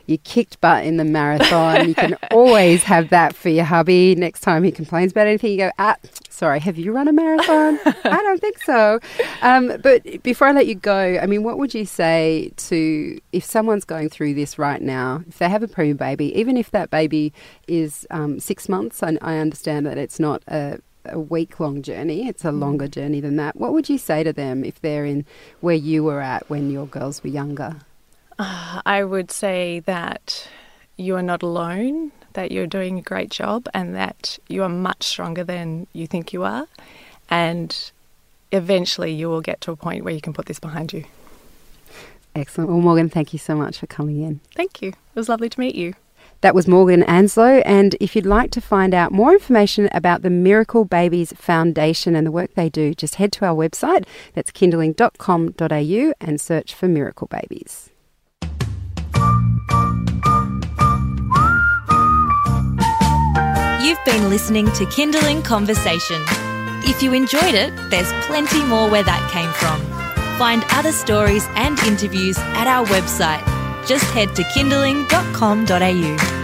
You 0.07 0.17
kicked 0.17 0.59
butt 0.61 0.85
in 0.85 0.97
the 0.97 1.05
marathon. 1.05 1.87
you 1.87 1.93
can 1.93 2.17
always 2.31 2.83
have 2.83 3.09
that 3.09 3.35
for 3.35 3.49
your 3.49 3.65
hubby. 3.65 4.15
Next 4.15 4.41
time 4.41 4.63
he 4.63 4.71
complains 4.71 5.11
about 5.11 5.27
anything, 5.27 5.51
you 5.51 5.57
go, 5.57 5.71
ah, 5.77 5.97
sorry, 6.29 6.59
have 6.61 6.77
you 6.77 6.93
run 6.93 7.07
a 7.07 7.13
marathon? 7.13 7.79
I 7.85 8.21
don't 8.23 8.39
think 8.39 8.57
so. 8.63 8.99
Um, 9.41 9.73
but 9.83 10.23
before 10.23 10.47
I 10.47 10.53
let 10.53 10.65
you 10.65 10.75
go, 10.75 11.19
I 11.21 11.25
mean, 11.25 11.43
what 11.43 11.57
would 11.57 11.73
you 11.73 11.85
say 11.85 12.51
to 12.57 13.19
if 13.33 13.43
someone's 13.43 13.85
going 13.85 14.09
through 14.09 14.33
this 14.33 14.57
right 14.57 14.81
now, 14.81 15.23
if 15.27 15.39
they 15.39 15.49
have 15.49 15.61
a 15.61 15.67
preemie 15.67 15.97
baby, 15.97 16.37
even 16.39 16.57
if 16.57 16.71
that 16.71 16.89
baby 16.89 17.33
is 17.67 18.07
um, 18.09 18.39
six 18.39 18.69
months, 18.69 19.03
I, 19.03 19.17
I 19.21 19.37
understand 19.37 19.85
that 19.85 19.97
it's 19.97 20.19
not 20.19 20.41
a 20.47 20.79
a 21.09 21.19
week 21.19 21.59
long 21.61 21.81
journey. 21.81 22.27
It's 22.27 22.43
a 22.43 22.51
longer 22.51 22.87
journey 22.87 23.21
than 23.21 23.37
that. 23.37 23.55
What 23.55 23.71
would 23.71 23.87
you 23.87 23.97
say 23.97 24.23
to 24.23 24.33
them 24.33 24.65
if 24.65 24.81
they're 24.81 25.05
in 25.05 25.25
where 25.61 25.75
you 25.75 26.03
were 26.03 26.19
at 26.19 26.49
when 26.49 26.69
your 26.69 26.85
girls 26.85 27.23
were 27.23 27.29
younger? 27.29 27.77
I 28.85 29.03
would 29.03 29.31
say 29.31 29.79
that 29.81 30.47
you 30.95 31.15
are 31.15 31.23
not 31.23 31.43
alone, 31.43 32.11
that 32.33 32.51
you're 32.51 32.67
doing 32.67 32.99
a 32.99 33.01
great 33.01 33.29
job, 33.29 33.67
and 33.73 33.95
that 33.95 34.37
you 34.47 34.63
are 34.63 34.69
much 34.69 35.03
stronger 35.03 35.43
than 35.43 35.87
you 35.93 36.07
think 36.07 36.33
you 36.33 36.43
are. 36.43 36.67
And 37.29 37.91
eventually, 38.51 39.13
you 39.13 39.29
will 39.29 39.41
get 39.41 39.61
to 39.61 39.71
a 39.71 39.75
point 39.75 40.03
where 40.03 40.13
you 40.13 40.21
can 40.21 40.33
put 40.33 40.45
this 40.45 40.59
behind 40.59 40.93
you. 40.93 41.05
Excellent. 42.35 42.69
Well, 42.69 42.79
Morgan, 42.79 43.09
thank 43.09 43.33
you 43.33 43.39
so 43.39 43.55
much 43.55 43.79
for 43.79 43.87
coming 43.87 44.21
in. 44.21 44.39
Thank 44.55 44.81
you. 44.81 44.89
It 44.89 45.15
was 45.15 45.29
lovely 45.29 45.49
to 45.49 45.59
meet 45.59 45.75
you. 45.75 45.95
That 46.41 46.53
was 46.53 46.67
Morgan 46.67 47.01
Anslow. 47.03 47.63
And 47.65 47.95
if 47.99 48.15
you'd 48.15 48.27
like 48.27 48.51
to 48.51 48.61
find 48.61 48.93
out 48.93 49.11
more 49.11 49.33
information 49.33 49.89
about 49.91 50.21
the 50.21 50.29
Miracle 50.29 50.85
Babies 50.85 51.33
Foundation 51.33 52.15
and 52.15 52.27
the 52.27 52.31
work 52.31 52.53
they 52.53 52.69
do, 52.69 52.93
just 52.93 53.15
head 53.15 53.31
to 53.33 53.45
our 53.45 53.55
website. 53.55 54.05
That's 54.35 54.51
kindling.com.au 54.51 56.13
and 56.21 56.39
search 56.39 56.75
for 56.75 56.87
Miracle 56.87 57.27
Babies. 57.27 57.89
You've 63.87 64.03
been 64.03 64.27
listening 64.27 64.69
to 64.73 64.85
Kindling 64.87 65.43
Conversation. 65.43 66.21
If 66.83 67.01
you 67.01 67.13
enjoyed 67.13 67.55
it, 67.55 67.73
there's 67.89 68.11
plenty 68.25 68.61
more 68.65 68.89
where 68.89 69.01
that 69.01 69.31
came 69.31 69.49
from. 69.53 69.79
Find 70.37 70.65
other 70.71 70.91
stories 70.91 71.45
and 71.55 71.79
interviews 71.79 72.37
at 72.37 72.67
our 72.67 72.85
website. 72.87 73.45
Just 73.87 74.03
head 74.11 74.35
to 74.35 74.43
kindling.com.au. 74.53 76.36